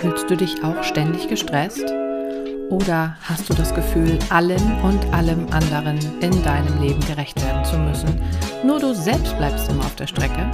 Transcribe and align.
Fühlst 0.00 0.30
du 0.30 0.36
dich 0.36 0.62
auch 0.62 0.80
ständig 0.84 1.26
gestresst? 1.26 1.84
Oder 2.70 3.16
hast 3.22 3.50
du 3.50 3.54
das 3.54 3.74
Gefühl, 3.74 4.16
allen 4.30 4.80
und 4.82 5.12
allem 5.12 5.48
anderen 5.50 5.98
in 6.20 6.42
deinem 6.44 6.80
Leben 6.80 7.00
gerecht 7.00 7.42
werden 7.44 7.64
zu 7.64 7.76
müssen? 7.78 8.20
Nur 8.64 8.78
du 8.78 8.94
selbst 8.94 9.36
bleibst 9.38 9.68
immer 9.68 9.80
auf 9.80 9.96
der 9.96 10.06
Strecke? 10.06 10.48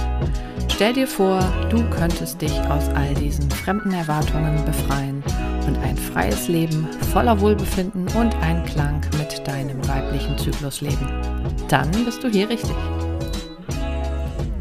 Stell 0.73 0.93
dir 0.93 1.07
vor, 1.07 1.39
du 1.69 1.87
könntest 1.91 2.41
dich 2.41 2.59
aus 2.71 2.89
all 2.95 3.13
diesen 3.13 3.49
fremden 3.51 3.93
Erwartungen 3.93 4.65
befreien 4.65 5.23
und 5.67 5.77
ein 5.77 5.95
freies 5.95 6.47
Leben 6.47 6.87
voller 7.13 7.39
Wohlbefinden 7.39 8.07
und 8.19 8.35
Einklang 8.41 9.01
mit 9.19 9.47
deinem 9.47 9.87
weiblichen 9.87 10.39
Zyklus 10.39 10.81
leben. 10.81 11.07
Dann 11.69 11.91
bist 12.03 12.23
du 12.23 12.29
hier 12.29 12.49
richtig. 12.49 12.75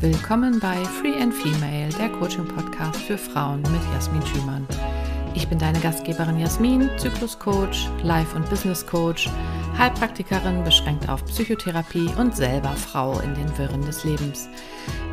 Willkommen 0.04 0.60
bei 0.60 0.84
Free 0.84 1.18
and 1.18 1.32
Female, 1.32 1.88
der 1.98 2.10
Coaching-Podcast 2.10 3.00
für 3.00 3.16
Frauen 3.16 3.62
mit 3.62 3.80
Jasmin 3.94 4.20
Schümann. 4.26 4.68
Ich 5.32 5.48
bin 5.48 5.58
deine 5.58 5.80
Gastgeberin 5.80 6.38
Jasmin, 6.38 6.90
Zyklus-Coach, 6.98 7.88
Life- 8.02 8.36
und 8.36 8.46
Business-Coach, 8.50 9.30
Heilpraktikerin 9.78 10.62
beschränkt 10.62 11.08
auf 11.08 11.24
Psychotherapie 11.24 12.10
und 12.18 12.36
selber 12.36 12.72
Frau 12.72 13.18
in 13.20 13.34
den 13.34 13.56
Wirren 13.56 13.80
des 13.86 14.04
Lebens. 14.04 14.50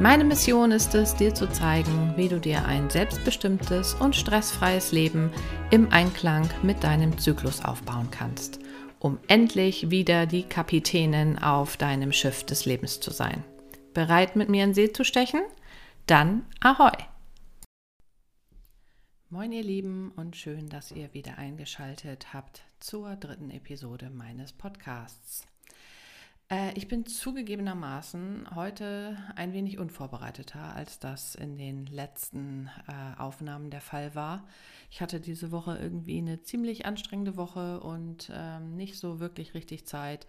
Meine 0.02 0.26
Mission 0.26 0.74
ist 0.74 0.94
es, 0.94 1.16
dir 1.16 1.34
zu 1.34 1.48
zeigen, 1.48 2.14
wie 2.18 2.28
du 2.28 2.42
dir 2.42 2.66
ein 2.66 2.90
selbstbestimmtes 2.90 3.94
und 3.94 4.14
stressfreies 4.14 4.92
Leben 4.92 5.32
im 5.70 5.90
Einklang 5.94 6.50
mit 6.64 6.84
deinem 6.84 7.18
Zyklus 7.18 7.64
aufbauen 7.64 8.10
kannst, 8.12 8.60
um 9.00 9.20
endlich 9.30 9.90
wieder 9.90 10.26
die 10.26 10.44
Kapitänin 10.44 11.40
auf 11.40 11.78
deinem 11.78 12.12
Schiff 12.12 12.44
des 12.44 12.66
Lebens 12.66 13.00
zu 13.00 13.12
sein. 13.12 13.46
Bereit, 13.94 14.36
mit 14.36 14.50
mir 14.50 14.64
in 14.64 14.74
See 14.74 14.92
zu 14.92 15.04
stechen? 15.04 15.42
Dann 16.08 16.46
Ahoi! 16.60 16.92
Moin 19.30 19.52
ihr 19.52 19.64
Lieben 19.64 20.12
und 20.16 20.36
schön, 20.36 20.68
dass 20.68 20.92
ihr 20.92 21.14
wieder 21.14 21.38
eingeschaltet 21.38 22.34
habt 22.34 22.64
zur 22.80 23.16
dritten 23.16 23.50
Episode 23.50 24.10
meines 24.10 24.52
Podcasts. 24.52 25.48
Äh, 26.52 26.74
ich 26.74 26.88
bin 26.88 27.06
zugegebenermaßen 27.06 28.48
heute 28.54 29.18
ein 29.36 29.54
wenig 29.54 29.80
unvorbereiteter, 29.80 30.76
als 30.76 31.00
das 31.00 31.34
in 31.34 31.58
den 31.58 31.86
letzten 31.86 32.70
äh, 32.88 33.20
Aufnahmen 33.20 33.72
der 33.72 33.82
Fall 33.82 34.14
war. 34.14 34.46
Ich 34.92 35.02
hatte 35.02 35.22
diese 35.22 35.52
Woche 35.52 35.78
irgendwie 35.78 36.18
eine 36.18 36.44
ziemlich 36.44 36.86
anstrengende 36.86 37.38
Woche 37.38 37.80
und 37.80 38.30
ähm, 38.36 38.76
nicht 38.76 39.00
so 39.00 39.20
wirklich 39.22 39.54
richtig 39.54 39.88
Zeit, 39.88 40.28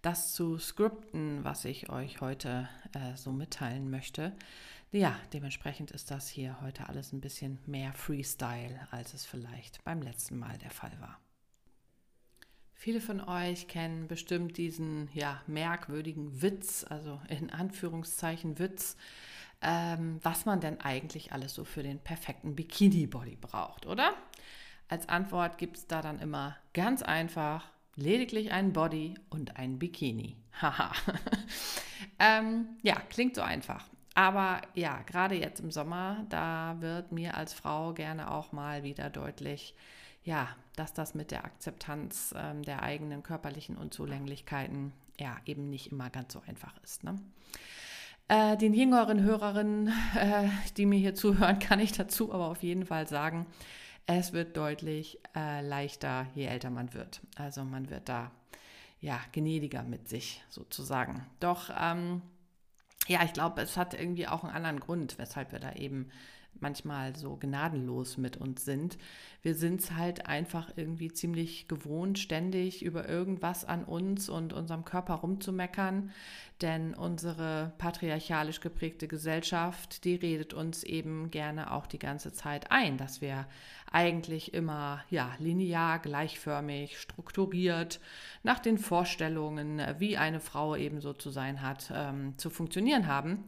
das 0.00 0.32
zu 0.32 0.58
skripten, 0.58 1.42
was 1.42 1.64
ich 1.64 1.90
euch 1.90 2.20
heute 2.20 2.68
äh, 2.92 3.16
so 3.16 3.32
mitteilen 3.32 3.90
möchte. 3.90 4.32
Ja, 4.92 5.16
dementsprechend 5.32 5.90
ist 5.90 6.12
das 6.12 6.28
hier 6.28 6.60
heute 6.60 6.88
alles 6.88 7.12
ein 7.12 7.20
bisschen 7.20 7.58
mehr 7.66 7.92
Freestyle, 7.94 8.86
als 8.92 9.12
es 9.12 9.26
vielleicht 9.26 9.82
beim 9.82 10.02
letzten 10.02 10.38
Mal 10.38 10.56
der 10.58 10.70
Fall 10.70 10.92
war. 11.00 11.18
Viele 12.84 13.00
von 13.00 13.26
euch 13.26 13.66
kennen 13.66 14.08
bestimmt 14.08 14.58
diesen 14.58 15.08
ja, 15.14 15.40
merkwürdigen 15.46 16.42
Witz, 16.42 16.84
also 16.86 17.18
in 17.30 17.48
Anführungszeichen 17.48 18.58
Witz, 18.58 18.98
ähm, 19.62 20.20
was 20.22 20.44
man 20.44 20.60
denn 20.60 20.82
eigentlich 20.82 21.32
alles 21.32 21.54
so 21.54 21.64
für 21.64 21.82
den 21.82 21.98
perfekten 21.98 22.54
Bikini-Body 22.54 23.38
braucht, 23.40 23.86
oder? 23.86 24.12
Als 24.86 25.08
Antwort 25.08 25.56
gibt 25.56 25.78
es 25.78 25.86
da 25.86 26.02
dann 26.02 26.18
immer 26.18 26.58
ganz 26.74 27.00
einfach 27.00 27.64
lediglich 27.96 28.52
einen 28.52 28.74
Body 28.74 29.14
und 29.30 29.56
ein 29.56 29.78
Bikini. 29.78 30.36
Haha. 30.60 30.92
ähm, 32.18 32.66
ja, 32.82 33.00
klingt 33.08 33.34
so 33.34 33.40
einfach. 33.40 33.86
Aber 34.14 34.60
ja, 34.74 35.00
gerade 35.06 35.36
jetzt 35.36 35.60
im 35.60 35.70
Sommer, 35.70 36.26
da 36.28 36.76
wird 36.80 37.12
mir 37.12 37.34
als 37.34 37.54
Frau 37.54 37.94
gerne 37.94 38.30
auch 38.30 38.52
mal 38.52 38.82
wieder 38.82 39.08
deutlich, 39.08 39.74
ja, 40.24 40.48
dass 40.76 40.92
das 40.92 41.14
mit 41.14 41.30
der 41.30 41.44
Akzeptanz 41.44 42.34
ähm, 42.36 42.62
der 42.62 42.82
eigenen 42.82 43.22
körperlichen 43.22 43.76
Unzulänglichkeiten 43.76 44.92
ja 45.18 45.36
eben 45.46 45.70
nicht 45.70 45.92
immer 45.92 46.10
ganz 46.10 46.32
so 46.32 46.42
einfach 46.46 46.74
ist. 46.82 47.04
Ne? 47.04 47.20
Äh, 48.28 48.56
den 48.56 48.74
jüngeren 48.74 49.22
Hörerinnen, 49.22 49.88
äh, 50.16 50.48
die 50.76 50.86
mir 50.86 50.98
hier 50.98 51.14
zuhören, 51.14 51.58
kann 51.58 51.78
ich 51.78 51.92
dazu 51.92 52.32
aber 52.32 52.48
auf 52.48 52.62
jeden 52.62 52.86
Fall 52.86 53.06
sagen, 53.06 53.46
es 54.06 54.32
wird 54.32 54.56
deutlich 54.56 55.18
äh, 55.34 55.66
leichter, 55.66 56.26
je 56.34 56.46
älter 56.46 56.70
man 56.70 56.92
wird. 56.94 57.20
Also 57.36 57.64
man 57.64 57.90
wird 57.90 58.08
da 58.08 58.30
ja 59.00 59.20
gnädiger 59.32 59.82
mit 59.82 60.08
sich 60.08 60.42
sozusagen. 60.48 61.26
Doch 61.40 61.70
ähm, 61.78 62.22
ja, 63.06 63.22
ich 63.24 63.32
glaube, 63.34 63.60
es 63.60 63.76
hat 63.76 63.94
irgendwie 63.94 64.26
auch 64.26 64.44
einen 64.44 64.54
anderen 64.54 64.80
Grund, 64.80 65.18
weshalb 65.18 65.52
wir 65.52 65.58
da 65.58 65.72
eben 65.72 66.10
manchmal 66.60 67.16
so 67.16 67.36
gnadenlos 67.36 68.16
mit 68.16 68.36
uns 68.36 68.64
sind. 68.64 68.98
Wir 69.42 69.54
sind 69.54 69.80
es 69.80 69.92
halt 69.92 70.26
einfach 70.26 70.70
irgendwie 70.76 71.12
ziemlich 71.12 71.68
gewohnt, 71.68 72.18
ständig 72.18 72.82
über 72.82 73.08
irgendwas 73.08 73.64
an 73.64 73.84
uns 73.84 74.28
und 74.28 74.52
unserem 74.52 74.84
Körper 74.84 75.14
rumzumeckern, 75.14 76.10
denn 76.62 76.94
unsere 76.94 77.72
patriarchalisch 77.78 78.60
geprägte 78.60 79.08
Gesellschaft, 79.08 80.04
die 80.04 80.14
redet 80.14 80.54
uns 80.54 80.82
eben 80.82 81.30
gerne 81.30 81.72
auch 81.72 81.86
die 81.86 81.98
ganze 81.98 82.32
Zeit 82.32 82.70
ein, 82.70 82.96
dass 82.96 83.20
wir 83.20 83.46
eigentlich 83.90 84.54
immer 84.54 85.04
ja 85.10 85.32
linear, 85.38 85.98
gleichförmig, 85.98 86.98
strukturiert 86.98 88.00
nach 88.42 88.60
den 88.60 88.78
Vorstellungen, 88.78 89.82
wie 89.98 90.16
eine 90.16 90.40
Frau 90.40 90.74
eben 90.74 91.00
so 91.00 91.12
zu 91.12 91.30
sein 91.30 91.60
hat, 91.60 91.92
ähm, 91.94 92.38
zu 92.38 92.50
funktionieren 92.50 93.06
haben. 93.06 93.44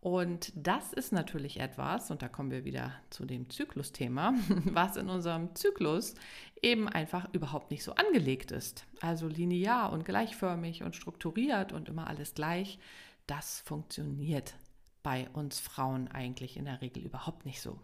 Und 0.00 0.52
das 0.54 0.92
ist 0.92 1.12
natürlich 1.12 1.58
etwas, 1.58 2.10
und 2.10 2.22
da 2.22 2.28
kommen 2.28 2.52
wir 2.52 2.64
wieder 2.64 2.92
zu 3.10 3.24
dem 3.24 3.50
Zyklusthema, 3.50 4.34
was 4.64 4.96
in 4.96 5.08
unserem 5.08 5.54
Zyklus 5.56 6.14
eben 6.62 6.88
einfach 6.88 7.28
überhaupt 7.32 7.70
nicht 7.70 7.82
so 7.82 7.94
angelegt 7.94 8.52
ist. 8.52 8.86
Also 9.00 9.26
linear 9.26 9.92
und 9.92 10.04
gleichförmig 10.04 10.84
und 10.84 10.94
strukturiert 10.94 11.72
und 11.72 11.88
immer 11.88 12.06
alles 12.06 12.34
gleich, 12.34 12.78
das 13.26 13.60
funktioniert 13.60 14.54
bei 15.02 15.28
uns 15.30 15.58
Frauen 15.58 16.08
eigentlich 16.08 16.56
in 16.56 16.64
der 16.64 16.80
Regel 16.80 17.04
überhaupt 17.04 17.44
nicht 17.44 17.60
so. 17.60 17.80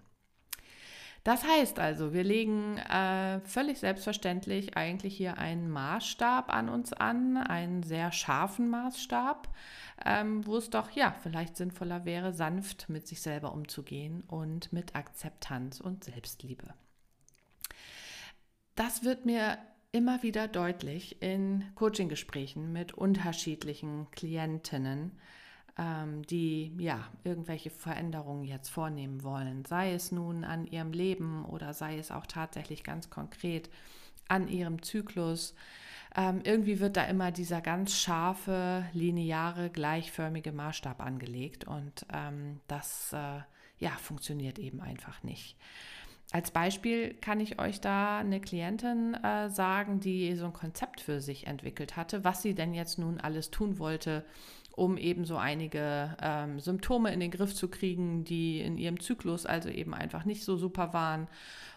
Das 1.25 1.43
heißt 1.43 1.79
also, 1.79 2.13
wir 2.13 2.23
legen 2.23 2.77
äh, 2.77 3.41
völlig 3.41 3.79
selbstverständlich 3.79 4.77
eigentlich 4.77 5.17
hier 5.17 5.39
einen 5.39 5.71
Maßstab 5.71 6.53
an 6.53 6.69
uns 6.69 6.93
an, 6.93 7.39
einen 7.39 7.83
sehr 7.83 8.13
scharfen 8.13 8.69
Maßstab, 8.69 9.49
ähm, 10.05 10.47
wo 10.47 10.59
es 10.59 10.69
doch 10.69 10.91
ja 10.91 11.17
vielleicht 11.23 11.57
sinnvoller 11.57 12.05
wäre, 12.05 12.35
sanft 12.35 12.91
mit 12.91 13.09
sich 13.09 13.23
selber 13.23 13.55
umzugehen 13.55 14.23
und 14.27 14.71
mit 14.75 14.95
Akzeptanz 14.95 15.81
und 15.81 16.05
Selbstliebe. 16.05 16.75
Das 18.75 19.03
wird 19.03 19.25
mir 19.25 19.57
immer 19.93 20.23
wieder 20.23 20.47
deutlich 20.47 21.23
in 21.23 21.65
Coaching-Gesprächen 21.75 22.71
mit 22.71 22.93
unterschiedlichen 22.93 24.11
Klientinnen 24.11 25.13
die 25.77 26.73
ja 26.79 27.05
irgendwelche 27.25 27.71
Veränderungen 27.71 28.45
jetzt 28.45 28.69
vornehmen 28.69 29.25
wollen, 29.25 29.65
sei 29.65 29.93
es 29.93 30.13
nun 30.13 30.45
an 30.45 30.67
ihrem 30.67 30.93
Leben 30.93 31.45
oder 31.45 31.75
sei 31.75 31.99
es 31.99 32.11
auch 32.11 32.27
tatsächlich 32.27 32.85
ganz 32.85 33.11
konkret 33.11 33.71
an 34.29 34.49
ihrem 34.49 34.83
Zyklus. 34.83 35.55
Ähm, 36.17 36.43
irgendwie 36.45 36.79
wird 36.79 36.97
da 36.97 37.05
immer 37.05 37.33
dieser 37.33 37.61
ganz 37.61 37.97
scharfe, 37.97 38.85
lineare, 38.93 39.69
gleichförmige 39.69 40.53
Maßstab 40.53 41.01
angelegt 41.01 41.65
und 41.65 42.07
ähm, 42.13 42.61
das 42.69 43.13
äh, 43.13 43.41
ja 43.79 43.91
funktioniert 44.01 44.61
eben 44.61 44.81
einfach 44.81 45.25
nicht. 45.25 45.57
Als 46.31 46.51
Beispiel 46.51 47.15
kann 47.15 47.41
ich 47.41 47.61
euch 47.61 47.81
da 47.81 48.19
eine 48.19 48.41
Klientin 48.41 49.15
äh, 49.15 49.51
sagen, 49.51 50.01
die 50.01 50.35
so 50.37 50.47
ein 50.47 50.53
Konzept 50.53 51.01
für 51.01 51.21
sich 51.21 51.47
entwickelt 51.47 51.97
hatte, 51.97 52.25
was 52.25 52.43
sie 52.43 52.55
denn 52.55 52.75
jetzt 52.75 52.99
nun 52.99 53.21
alles 53.21 53.51
tun 53.51 53.79
wollte, 53.79 54.25
um 54.77 54.97
eben 54.97 55.25
so 55.25 55.37
einige 55.37 56.17
ähm, 56.21 56.59
Symptome 56.59 57.13
in 57.13 57.21
den 57.21 57.31
Griff 57.31 57.55
zu 57.55 57.69
kriegen, 57.69 58.25
die 58.25 58.61
in 58.61 58.77
ihrem 58.77 58.99
Zyklus 58.99 59.47
also 59.47 59.69
eben 59.69 59.95
einfach 59.95 60.25
nicht 60.25 60.45
so 60.45 60.57
super 60.57 60.93
waren. 60.93 61.29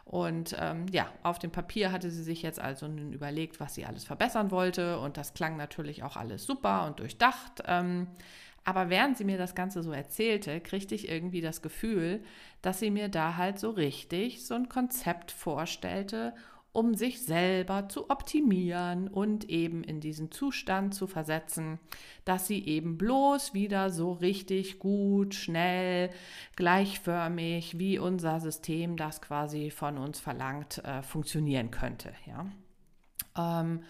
Und 0.03 0.55
ähm, 0.59 0.85
ja, 0.91 1.11
auf 1.21 1.37
dem 1.37 1.51
Papier 1.51 1.91
hatte 1.91 2.09
sie 2.09 2.23
sich 2.23 2.41
jetzt 2.41 2.59
also 2.59 2.87
nun 2.87 3.13
überlegt, 3.13 3.59
was 3.59 3.75
sie 3.75 3.85
alles 3.85 4.03
verbessern 4.05 4.51
wollte. 4.51 4.99
Und 4.99 5.17
das 5.17 5.33
klang 5.33 5.57
natürlich 5.57 6.03
auch 6.03 6.15
alles 6.15 6.45
super 6.45 6.87
und 6.87 6.99
durchdacht. 6.99 7.63
Ähm, 7.65 8.07
aber 8.63 8.89
während 8.89 9.17
sie 9.17 9.25
mir 9.25 9.37
das 9.37 9.53
Ganze 9.53 9.83
so 9.83 9.91
erzählte, 9.91 10.59
kriegte 10.59 10.95
ich 10.95 11.07
irgendwie 11.07 11.41
das 11.41 11.61
Gefühl, 11.61 12.23
dass 12.61 12.79
sie 12.79 12.89
mir 12.89 13.09
da 13.09 13.37
halt 13.37 13.59
so 13.59 13.69
richtig 13.69 14.45
so 14.45 14.55
ein 14.55 14.69
Konzept 14.69 15.31
vorstellte 15.31 16.33
um 16.77 16.93
sich 16.93 17.23
selber 17.23 17.89
zu 17.89 18.11
optimieren 18.11 19.07
und 19.07 19.49
eben 19.49 19.83
in 19.83 19.99
diesen 19.99 20.29
Zustand 20.29 20.93
zu 20.93 21.07
versetzen, 21.07 21.79
dass 22.23 22.45
sie 22.45 22.63
eben 22.67 22.99
bloß 22.99 23.55
wieder 23.55 23.89
so 23.89 24.11
richtig 24.11 24.77
gut, 24.77 25.33
schnell, 25.33 26.11
gleichförmig, 26.55 27.79
wie 27.79 27.97
unser 27.97 28.39
System 28.39 28.95
das 28.95 29.23
quasi 29.23 29.71
von 29.71 29.97
uns 29.97 30.19
verlangt, 30.19 30.77
äh, 30.85 31.01
funktionieren 31.01 31.71
könnte. 31.71 32.13
Ja? 32.27 33.61
Ähm, 33.61 33.81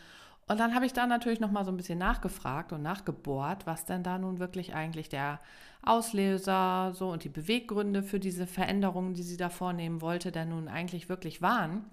Und 0.50 0.62
dann 0.62 0.74
habe 0.74 0.86
ich 0.86 0.94
da 0.94 1.06
natürlich 1.08 1.42
noch 1.42 1.52
mal 1.52 1.66
so 1.66 1.72
ein 1.72 1.78
bisschen 1.78 2.00
nachgefragt 2.00 2.72
und 2.72 2.82
nachgebohrt, 2.82 3.68
was 3.68 3.84
denn 3.84 4.02
da 4.02 4.18
nun 4.18 4.40
wirklich 4.40 4.74
eigentlich 4.74 5.10
der 5.10 5.40
Auslöser 5.82 6.94
so 6.94 7.10
und 7.12 7.26
die 7.26 7.30
Beweggründe 7.30 8.02
für 8.02 8.20
diese 8.22 8.48
Veränderungen, 8.48 9.14
die 9.14 9.24
sie 9.24 9.36
da 9.36 9.50
vornehmen 9.50 10.00
wollte, 10.00 10.32
denn 10.32 10.50
nun 10.50 10.70
eigentlich 10.70 11.10
wirklich 11.10 11.42
waren. 11.42 11.84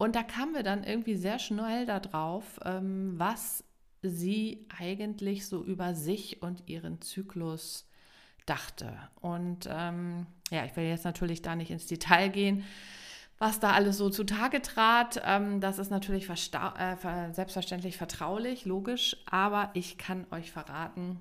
Und 0.00 0.16
da 0.16 0.22
kamen 0.22 0.54
wir 0.54 0.62
dann 0.62 0.82
irgendwie 0.82 1.16
sehr 1.16 1.38
schnell 1.38 1.84
darauf, 1.84 2.58
ähm, 2.64 3.12
was 3.18 3.62
sie 4.02 4.66
eigentlich 4.78 5.46
so 5.46 5.62
über 5.62 5.94
sich 5.94 6.42
und 6.42 6.68
ihren 6.68 7.02
Zyklus 7.02 7.86
dachte. 8.46 8.96
Und 9.20 9.68
ähm, 9.70 10.26
ja, 10.50 10.64
ich 10.64 10.74
will 10.74 10.84
jetzt 10.84 11.04
natürlich 11.04 11.42
da 11.42 11.54
nicht 11.54 11.70
ins 11.70 11.86
Detail 11.86 12.30
gehen 12.30 12.64
was 13.40 13.58
da 13.58 13.72
alles 13.72 13.96
so 13.96 14.10
zutage 14.10 14.60
trat. 14.60 15.20
Ähm, 15.24 15.60
das 15.60 15.78
ist 15.78 15.90
natürlich 15.90 16.28
äh, 16.28 17.32
selbstverständlich 17.32 17.96
vertraulich, 17.96 18.66
logisch, 18.66 19.16
aber 19.28 19.70
ich 19.72 19.96
kann 19.96 20.26
euch 20.30 20.52
verraten, 20.52 21.18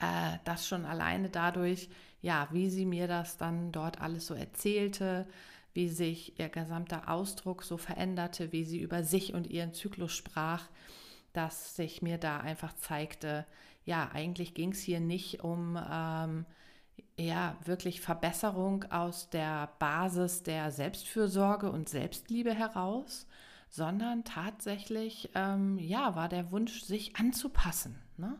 äh, 0.00 0.38
dass 0.44 0.66
schon 0.66 0.84
alleine 0.84 1.30
dadurch, 1.30 1.88
ja, 2.22 2.48
wie 2.50 2.68
sie 2.68 2.84
mir 2.84 3.06
das 3.06 3.36
dann 3.36 3.70
dort 3.70 4.00
alles 4.00 4.26
so 4.26 4.34
erzählte, 4.34 5.28
wie 5.74 5.88
sich 5.88 6.38
ihr 6.38 6.48
gesamter 6.48 7.08
Ausdruck 7.08 7.62
so 7.62 7.76
veränderte, 7.76 8.52
wie 8.52 8.64
sie 8.64 8.80
über 8.80 9.02
sich 9.02 9.34
und 9.34 9.46
ihren 9.46 9.72
Zyklus 9.72 10.12
sprach, 10.12 10.68
dass 11.32 11.76
sich 11.76 12.02
mir 12.02 12.18
da 12.18 12.38
einfach 12.38 12.74
zeigte, 12.74 13.46
ja, 13.84 14.10
eigentlich 14.12 14.54
ging 14.54 14.72
es 14.72 14.80
hier 14.80 15.00
nicht 15.00 15.42
um 15.42 15.78
ähm, 15.90 16.46
ja 17.18 17.56
wirklich 17.64 18.00
Verbesserung 18.00 18.84
aus 18.90 19.30
der 19.30 19.70
Basis 19.78 20.42
der 20.42 20.70
Selbstfürsorge 20.70 21.70
und 21.70 21.88
Selbstliebe 21.88 22.54
heraus, 22.54 23.26
sondern 23.68 24.24
tatsächlich 24.24 25.30
ähm, 25.34 25.78
ja 25.78 26.14
war 26.14 26.28
der 26.28 26.52
Wunsch, 26.52 26.82
sich 26.82 27.16
anzupassen. 27.16 27.98
Ne? 28.16 28.38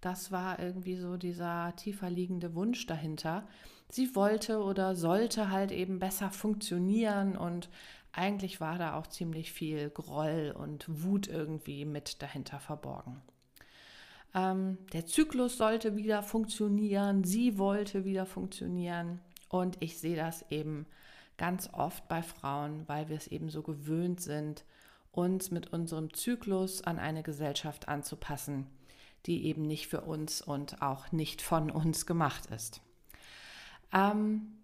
Das 0.00 0.30
war 0.30 0.58
irgendwie 0.58 0.96
so 0.96 1.16
dieser 1.16 1.74
tiefer 1.76 2.10
liegende 2.10 2.54
Wunsch 2.54 2.86
dahinter. 2.86 3.48
Sie 3.88 4.14
wollte 4.14 4.62
oder 4.62 4.94
sollte 4.96 5.50
halt 5.50 5.72
eben 5.72 5.98
besser 5.98 6.30
funktionieren 6.30 7.36
und 7.36 7.68
eigentlich 8.12 8.60
war 8.60 8.78
da 8.78 8.94
auch 8.94 9.06
ziemlich 9.06 9.52
viel 9.52 9.90
Groll 9.90 10.54
und 10.56 10.84
Wut 10.88 11.28
irgendwie 11.28 11.84
mit 11.84 12.22
dahinter 12.22 12.58
verborgen. 12.60 13.20
Ähm, 14.34 14.78
der 14.92 15.06
Zyklus 15.06 15.56
sollte 15.56 15.96
wieder 15.96 16.22
funktionieren, 16.22 17.24
sie 17.24 17.58
wollte 17.58 18.04
wieder 18.04 18.26
funktionieren. 18.26 19.20
Und 19.48 19.76
ich 19.80 19.98
sehe 19.98 20.16
das 20.16 20.44
eben 20.50 20.86
ganz 21.36 21.68
oft 21.72 22.08
bei 22.08 22.22
Frauen, 22.22 22.84
weil 22.86 23.08
wir 23.08 23.16
es 23.16 23.28
eben 23.28 23.50
so 23.50 23.62
gewöhnt 23.62 24.20
sind, 24.20 24.64
uns 25.12 25.50
mit 25.50 25.72
unserem 25.72 26.12
Zyklus 26.12 26.82
an 26.82 26.98
eine 26.98 27.22
Gesellschaft 27.22 27.88
anzupassen, 27.88 28.66
die 29.26 29.46
eben 29.46 29.62
nicht 29.62 29.88
für 29.88 30.02
uns 30.02 30.42
und 30.42 30.82
auch 30.82 31.12
nicht 31.12 31.42
von 31.42 31.70
uns 31.70 32.06
gemacht 32.06 32.46
ist. 32.46 32.80
Ähm, 33.96 34.58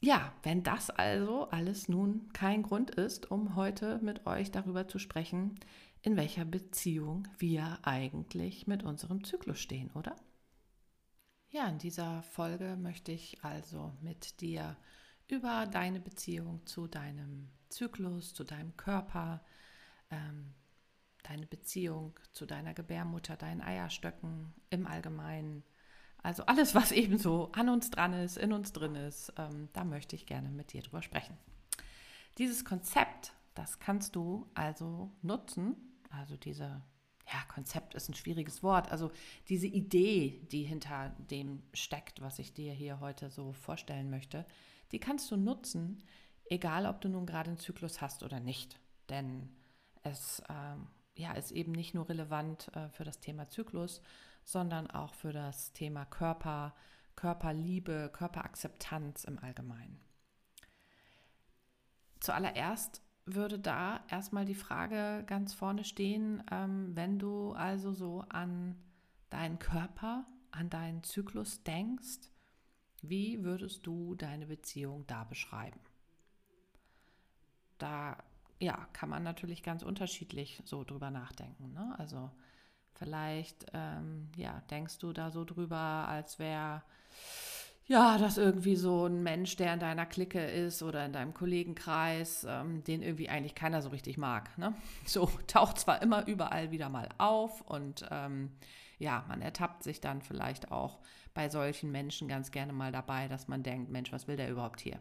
ja, 0.00 0.32
wenn 0.42 0.62
das 0.62 0.88
also 0.90 1.48
alles 1.50 1.88
nun 1.88 2.32
kein 2.32 2.62
Grund 2.62 2.90
ist, 2.90 3.30
um 3.30 3.54
heute 3.54 3.98
mit 3.98 4.26
euch 4.26 4.50
darüber 4.50 4.88
zu 4.88 4.98
sprechen, 4.98 5.60
in 6.00 6.16
welcher 6.16 6.44
Beziehung 6.44 7.28
wir 7.38 7.78
eigentlich 7.82 8.66
mit 8.66 8.82
unserem 8.82 9.24
Zyklus 9.24 9.58
stehen, 9.58 9.90
oder? 9.92 10.16
Ja, 11.50 11.68
in 11.68 11.78
dieser 11.78 12.22
Folge 12.22 12.76
möchte 12.76 13.12
ich 13.12 13.44
also 13.44 13.92
mit 14.00 14.40
dir 14.40 14.76
über 15.28 15.66
deine 15.66 16.00
Beziehung 16.00 16.64
zu 16.66 16.86
deinem 16.86 17.50
Zyklus, 17.68 18.32
zu 18.32 18.44
deinem 18.44 18.76
Körper, 18.76 19.44
ähm, 20.10 20.54
deine 21.24 21.46
Beziehung 21.46 22.18
zu 22.32 22.46
deiner 22.46 22.74
Gebärmutter, 22.74 23.36
deinen 23.36 23.60
Eierstöcken 23.60 24.54
im 24.70 24.86
Allgemeinen, 24.86 25.64
also 26.26 26.44
alles, 26.46 26.74
was 26.74 26.90
eben 26.90 27.18
so 27.18 27.50
an 27.52 27.68
uns 27.68 27.88
dran 27.88 28.12
ist, 28.12 28.36
in 28.36 28.52
uns 28.52 28.72
drin 28.72 28.96
ist, 28.96 29.32
ähm, 29.38 29.68
da 29.72 29.84
möchte 29.84 30.16
ich 30.16 30.26
gerne 30.26 30.48
mit 30.48 30.72
dir 30.72 30.82
drüber 30.82 31.00
sprechen. 31.00 31.38
Dieses 32.36 32.64
Konzept, 32.64 33.32
das 33.54 33.78
kannst 33.78 34.16
du 34.16 34.50
also 34.54 35.12
nutzen, 35.22 35.76
also 36.10 36.36
diese, 36.36 36.82
ja, 37.32 37.42
Konzept 37.46 37.94
ist 37.94 38.08
ein 38.08 38.14
schwieriges 38.14 38.64
Wort, 38.64 38.90
also 38.90 39.12
diese 39.48 39.68
Idee, 39.68 40.44
die 40.50 40.64
hinter 40.64 41.10
dem 41.30 41.62
steckt, 41.72 42.20
was 42.20 42.40
ich 42.40 42.52
dir 42.52 42.72
hier 42.72 42.98
heute 42.98 43.30
so 43.30 43.52
vorstellen 43.52 44.10
möchte, 44.10 44.44
die 44.90 44.98
kannst 44.98 45.30
du 45.30 45.36
nutzen, 45.36 46.02
egal 46.50 46.86
ob 46.86 47.00
du 47.00 47.08
nun 47.08 47.26
gerade 47.26 47.50
einen 47.50 47.58
Zyklus 47.58 48.00
hast 48.00 48.24
oder 48.24 48.40
nicht. 48.40 48.80
Denn 49.10 49.48
es 50.02 50.42
ähm, 50.48 50.88
ja, 51.14 51.34
ist 51.34 51.52
eben 51.52 51.70
nicht 51.70 51.94
nur 51.94 52.08
relevant 52.08 52.68
äh, 52.74 52.88
für 52.88 53.04
das 53.04 53.20
Thema 53.20 53.48
Zyklus, 53.48 54.02
sondern 54.46 54.88
auch 54.88 55.12
für 55.12 55.32
das 55.32 55.72
Thema 55.72 56.04
Körper, 56.06 56.72
Körperliebe, 57.16 58.10
Körperakzeptanz 58.12 59.24
im 59.24 59.38
Allgemeinen. 59.40 60.00
Zuallererst 62.20 63.02
würde 63.24 63.58
da 63.58 64.04
erstmal 64.08 64.44
die 64.44 64.54
Frage 64.54 65.24
ganz 65.26 65.52
vorne 65.52 65.82
stehen, 65.82 66.44
ähm, 66.52 66.94
wenn 66.94 67.18
du 67.18 67.52
also 67.52 67.92
so 67.92 68.24
an 68.28 68.76
deinen 69.30 69.58
Körper, 69.58 70.24
an 70.52 70.70
deinen 70.70 71.02
Zyklus 71.02 71.64
denkst, 71.64 72.30
wie 73.02 73.42
würdest 73.42 73.84
du 73.84 74.14
deine 74.14 74.46
Beziehung 74.46 75.06
da 75.08 75.24
beschreiben? 75.24 75.80
Da 77.78 78.16
ja, 78.60 78.88
kann 78.92 79.10
man 79.10 79.24
natürlich 79.24 79.64
ganz 79.64 79.82
unterschiedlich 79.82 80.62
so 80.64 80.84
drüber 80.84 81.10
nachdenken. 81.10 81.72
Ne? 81.72 81.94
Also 81.98 82.30
vielleicht 82.98 83.66
ähm, 83.72 84.28
ja, 84.36 84.62
denkst 84.70 84.98
du 84.98 85.12
da 85.12 85.30
so 85.30 85.44
drüber, 85.44 85.76
als 85.76 86.38
wäre 86.38 86.82
ja, 87.88 88.18
dass 88.18 88.36
irgendwie 88.36 88.74
so 88.74 89.06
ein 89.06 89.22
Mensch, 89.22 89.54
der 89.56 89.72
in 89.72 89.78
deiner 89.78 90.06
Clique 90.06 90.44
ist 90.44 90.82
oder 90.82 91.06
in 91.06 91.12
deinem 91.12 91.34
Kollegenkreis, 91.34 92.44
ähm, 92.48 92.82
den 92.82 93.00
irgendwie 93.00 93.28
eigentlich 93.28 93.54
keiner 93.54 93.80
so 93.80 93.90
richtig 93.90 94.18
mag. 94.18 94.56
Ne? 94.58 94.74
So 95.06 95.30
taucht 95.46 95.78
zwar 95.78 96.02
immer 96.02 96.26
überall 96.26 96.72
wieder 96.72 96.88
mal 96.88 97.08
auf 97.18 97.60
und 97.60 98.04
ähm, 98.10 98.50
ja, 98.98 99.24
man 99.28 99.40
ertappt 99.40 99.84
sich 99.84 100.00
dann 100.00 100.20
vielleicht 100.20 100.72
auch 100.72 100.98
bei 101.32 101.48
solchen 101.48 101.92
Menschen 101.92 102.28
ganz 102.28 102.50
gerne 102.50 102.72
mal 102.72 102.90
dabei, 102.90 103.28
dass 103.28 103.46
man 103.46 103.62
denkt, 103.62 103.90
Mensch, 103.90 104.10
was 104.10 104.26
will 104.26 104.36
der 104.36 104.50
überhaupt 104.50 104.80
hier? 104.80 104.98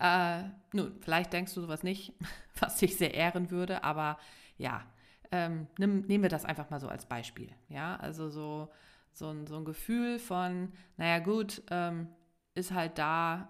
Äh, 0.00 0.42
nun, 0.72 0.98
vielleicht 1.00 1.32
denkst 1.32 1.54
du 1.54 1.62
sowas 1.62 1.82
nicht, 1.82 2.12
was 2.60 2.76
dich 2.76 2.96
sehr 2.96 3.14
ehren 3.14 3.50
würde, 3.50 3.84
aber 3.84 4.18
ja, 4.58 4.84
ähm, 5.32 5.66
nimm, 5.78 6.02
nehmen 6.02 6.22
wir 6.22 6.30
das 6.30 6.44
einfach 6.44 6.70
mal 6.70 6.80
so 6.80 6.88
als 6.88 7.06
Beispiel. 7.06 7.50
Ja, 7.68 7.96
also 7.96 8.28
so 8.28 8.68
so 9.14 9.30
ein, 9.30 9.46
so 9.46 9.56
ein 9.56 9.64
Gefühl 9.64 10.18
von, 10.18 10.72
naja 10.96 11.20
gut, 11.20 11.62
ähm, 11.70 12.08
ist 12.54 12.72
halt 12.72 12.98
da, 12.98 13.48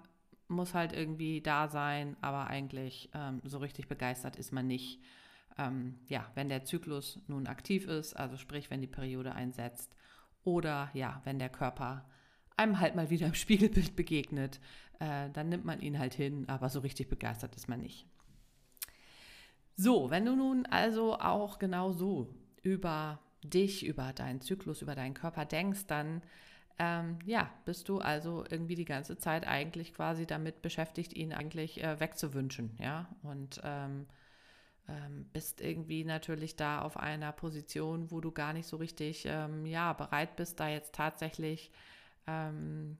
muss 0.49 0.75
halt 0.75 0.92
irgendwie 0.92 1.40
da 1.40 1.68
sein, 1.68 2.16
aber 2.20 2.46
eigentlich 2.49 3.10
ähm, 3.14 3.40
so 3.44 3.58
richtig 3.58 3.88
begeistert 3.88 4.37
ist 4.37 4.52
man 4.52 4.66
nicht. 4.66 5.00
Ähm, 5.56 5.99
ja, 6.08 6.30
wenn 6.34 6.49
der 6.49 6.64
Zyklus 6.64 7.18
nun 7.28 7.46
aktiv 7.46 7.87
ist, 7.87 8.14
also 8.14 8.37
sprich, 8.37 8.70
wenn 8.70 8.80
die 8.80 8.87
Periode 8.87 9.34
einsetzt 9.34 9.94
oder 10.44 10.90
ja, 10.92 11.20
wenn 11.25 11.38
der 11.38 11.49
Körper 11.49 12.04
einem 12.56 12.78
halt 12.80 12.94
mal 12.94 13.10
wieder 13.10 13.26
im 13.26 13.34
Spiegelbild 13.34 13.96
begegnet, 13.96 14.60
äh, 15.00 15.30
dann 15.30 15.49
nimmt 15.49 15.64
man 15.64 15.80
ihn 15.80 15.99
halt 15.99 16.14
hin, 16.14 16.44
aber 16.49 16.68
so 16.68 16.80
richtig 16.80 17.08
begeistert 17.08 17.56
ist 17.56 17.68
man 17.68 17.80
nicht. 17.80 18.06
So, 19.76 20.11
wenn 20.11 20.25
du 20.25 20.37
nun 20.37 20.66
also 20.66 21.19
auch 21.19 21.59
genau 21.59 21.93
so 21.93 22.35
über 22.62 23.19
dich, 23.43 23.85
über 23.85 24.12
deinen 24.12 24.40
Zyklus, 24.40 24.83
über 24.83 24.95
deinen 24.95 25.14
Körper 25.14 25.45
denkst, 25.45 25.87
dann 25.87 26.23
ähm, 26.78 27.19
ja, 27.25 27.50
bist 27.64 27.88
du 27.88 27.99
also 27.99 28.45
irgendwie 28.50 28.75
die 28.75 28.85
ganze 28.85 29.16
Zeit 29.16 29.47
eigentlich 29.47 29.95
quasi 29.95 30.26
damit 30.26 30.62
beschäftigt, 30.62 31.12
ihn 31.12 31.33
eigentlich 31.33 31.83
äh, 31.83 32.00
wegzuwünschen, 32.00 32.76
ja, 32.81 33.09
und 33.23 33.61
ähm, 33.62 34.07
ähm, 34.88 35.26
bist 35.33 35.61
irgendwie 35.61 36.04
natürlich 36.04 36.57
da 36.57 36.83
auf 36.83 36.97
einer 36.97 37.33
Position, 37.33 38.11
wo 38.11 38.21
du 38.21 38.33
gar 38.33 38.52
nicht 38.52 38.66
so 38.66 38.76
richtig, 38.76 39.25
ähm, 39.26 39.66
ja, 39.66 39.93
bereit 39.93 40.37
bist, 40.37 40.61
da 40.61 40.69
jetzt 40.69 40.95
tatsächlich, 40.95 41.71
ähm, 42.26 42.99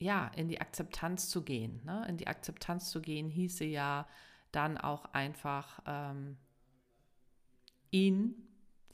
ja, 0.00 0.28
in 0.36 0.48
die 0.48 0.60
Akzeptanz 0.60 1.28
zu 1.28 1.42
gehen. 1.42 1.80
Ne? 1.84 2.06
In 2.08 2.16
die 2.16 2.28
Akzeptanz 2.28 2.90
zu 2.90 3.00
gehen 3.00 3.28
hieße 3.28 3.64
ja 3.64 4.06
dann 4.52 4.78
auch 4.78 5.06
einfach 5.12 5.80
ähm, 5.86 6.36
ihn 7.90 8.48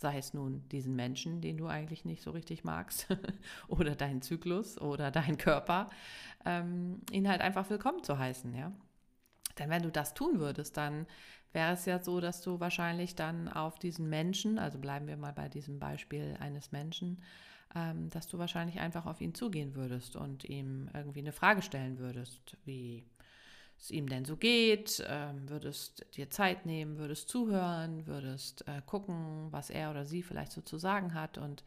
sei 0.04 0.18
es 0.18 0.34
nun 0.34 0.68
diesen 0.68 0.94
Menschen, 0.96 1.40
den 1.40 1.56
du 1.56 1.66
eigentlich 1.66 2.04
nicht 2.04 2.22
so 2.22 2.30
richtig 2.30 2.62
magst, 2.62 3.06
oder 3.68 3.94
deinen 3.94 4.22
Zyklus 4.22 4.78
oder 4.78 5.10
deinen 5.10 5.38
Körper, 5.38 5.88
ähm, 6.44 7.00
ihn 7.10 7.28
halt 7.28 7.40
einfach 7.40 7.70
willkommen 7.70 8.02
zu 8.02 8.18
heißen, 8.18 8.54
ja. 8.54 8.70
Denn 9.58 9.70
wenn 9.70 9.82
du 9.82 9.90
das 9.90 10.14
tun 10.14 10.40
würdest, 10.40 10.76
dann 10.76 11.06
wäre 11.52 11.72
es 11.72 11.86
ja 11.86 12.00
so, 12.00 12.20
dass 12.20 12.42
du 12.42 12.60
wahrscheinlich 12.60 13.14
dann 13.14 13.48
auf 13.48 13.78
diesen 13.78 14.10
Menschen, 14.10 14.58
also 14.58 14.78
bleiben 14.78 15.06
wir 15.06 15.16
mal 15.16 15.32
bei 15.32 15.48
diesem 15.48 15.78
Beispiel 15.78 16.36
eines 16.38 16.70
Menschen, 16.70 17.22
ähm, 17.74 18.10
dass 18.10 18.26
du 18.26 18.38
wahrscheinlich 18.38 18.80
einfach 18.80 19.06
auf 19.06 19.20
ihn 19.20 19.32
zugehen 19.32 19.74
würdest 19.74 20.16
und 20.16 20.44
ihm 20.44 20.90
irgendwie 20.92 21.20
eine 21.20 21.32
Frage 21.32 21.62
stellen 21.62 21.98
würdest, 21.98 22.58
wie 22.64 23.06
es 23.84 23.90
ihm 23.90 24.08
denn 24.08 24.24
so 24.24 24.36
geht, 24.36 25.04
ähm, 25.06 25.48
würdest 25.48 26.06
dir 26.16 26.30
Zeit 26.30 26.64
nehmen, 26.64 26.96
würdest 26.96 27.28
zuhören, 27.28 28.06
würdest 28.06 28.66
äh, 28.66 28.80
gucken, 28.86 29.48
was 29.50 29.68
er 29.68 29.90
oder 29.90 30.06
sie 30.06 30.22
vielleicht 30.22 30.52
so 30.52 30.62
zu 30.62 30.78
sagen 30.78 31.12
hat 31.12 31.36
und 31.36 31.64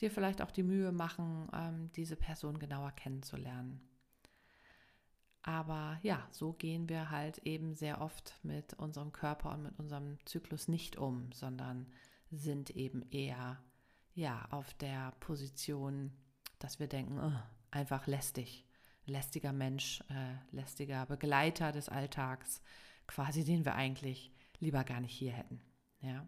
dir 0.00 0.10
vielleicht 0.10 0.42
auch 0.42 0.50
die 0.50 0.64
Mühe 0.64 0.90
machen, 0.90 1.48
ähm, 1.54 1.90
diese 1.94 2.16
Person 2.16 2.58
genauer 2.58 2.90
kennenzulernen. 2.92 3.80
Aber 5.42 5.98
ja, 6.02 6.26
so 6.32 6.52
gehen 6.52 6.88
wir 6.88 7.10
halt 7.10 7.38
eben 7.38 7.74
sehr 7.74 8.00
oft 8.00 8.34
mit 8.42 8.74
unserem 8.74 9.12
Körper 9.12 9.52
und 9.52 9.62
mit 9.62 9.78
unserem 9.78 10.18
Zyklus 10.26 10.66
nicht 10.66 10.96
um, 10.96 11.30
sondern 11.32 11.86
sind 12.30 12.70
eben 12.70 13.08
eher 13.10 13.62
ja 14.14 14.46
auf 14.50 14.74
der 14.74 15.12
Position, 15.20 16.12
dass 16.58 16.80
wir 16.80 16.88
denken, 16.88 17.18
oh, 17.20 17.40
einfach 17.70 18.06
lästig, 18.06 18.66
lästiger 19.10 19.52
Mensch, 19.52 20.02
äh, 20.08 20.54
lästiger 20.54 21.06
Begleiter 21.06 21.72
des 21.72 21.88
Alltags, 21.88 22.62
quasi 23.06 23.44
den 23.44 23.64
wir 23.64 23.74
eigentlich 23.74 24.32
lieber 24.60 24.84
gar 24.84 25.00
nicht 25.00 25.12
hier 25.14 25.32
hätten. 25.32 25.60
Ja. 26.00 26.26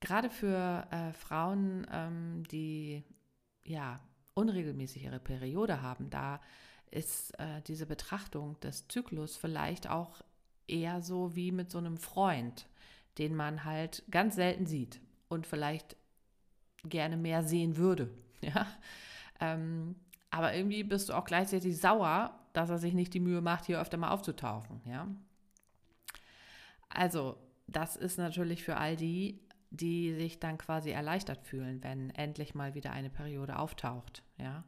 Gerade 0.00 0.30
für 0.30 0.86
äh, 0.90 1.12
Frauen, 1.12 1.86
ähm, 1.90 2.44
die 2.50 3.02
ja 3.64 4.00
unregelmäßig 4.34 5.04
ihre 5.04 5.20
Periode 5.20 5.82
haben, 5.82 6.10
da 6.10 6.40
ist 6.90 7.38
äh, 7.38 7.62
diese 7.66 7.86
Betrachtung 7.86 8.58
des 8.60 8.86
Zyklus 8.88 9.36
vielleicht 9.36 9.88
auch 9.88 10.20
eher 10.68 11.02
so 11.02 11.34
wie 11.34 11.52
mit 11.52 11.70
so 11.70 11.78
einem 11.78 11.96
Freund, 11.96 12.68
den 13.18 13.34
man 13.34 13.64
halt 13.64 14.04
ganz 14.10 14.36
selten 14.36 14.66
sieht 14.66 15.00
und 15.28 15.46
vielleicht 15.46 15.96
gerne 16.84 17.16
mehr 17.16 17.42
sehen 17.42 17.76
würde. 17.76 18.10
Ja? 18.42 18.66
Ähm, 19.40 19.96
aber 20.30 20.54
irgendwie 20.54 20.84
bist 20.84 21.08
du 21.08 21.14
auch 21.14 21.24
gleichzeitig 21.24 21.78
sauer, 21.78 22.38
dass 22.52 22.70
er 22.70 22.78
sich 22.78 22.94
nicht 22.94 23.14
die 23.14 23.20
Mühe 23.20 23.40
macht, 23.40 23.66
hier 23.66 23.80
öfter 23.80 23.96
mal 23.96 24.10
aufzutauchen. 24.10 24.80
Ja? 24.84 25.08
Also, 26.88 27.36
das 27.66 27.96
ist 27.96 28.18
natürlich 28.18 28.62
für 28.62 28.76
all 28.76 28.96
die, 28.96 29.40
die 29.70 30.14
sich 30.14 30.40
dann 30.40 30.58
quasi 30.58 30.90
erleichtert 30.90 31.42
fühlen, 31.42 31.82
wenn 31.82 32.10
endlich 32.10 32.54
mal 32.54 32.74
wieder 32.74 32.92
eine 32.92 33.10
Periode 33.10 33.58
auftaucht. 33.58 34.22
Ja? 34.38 34.64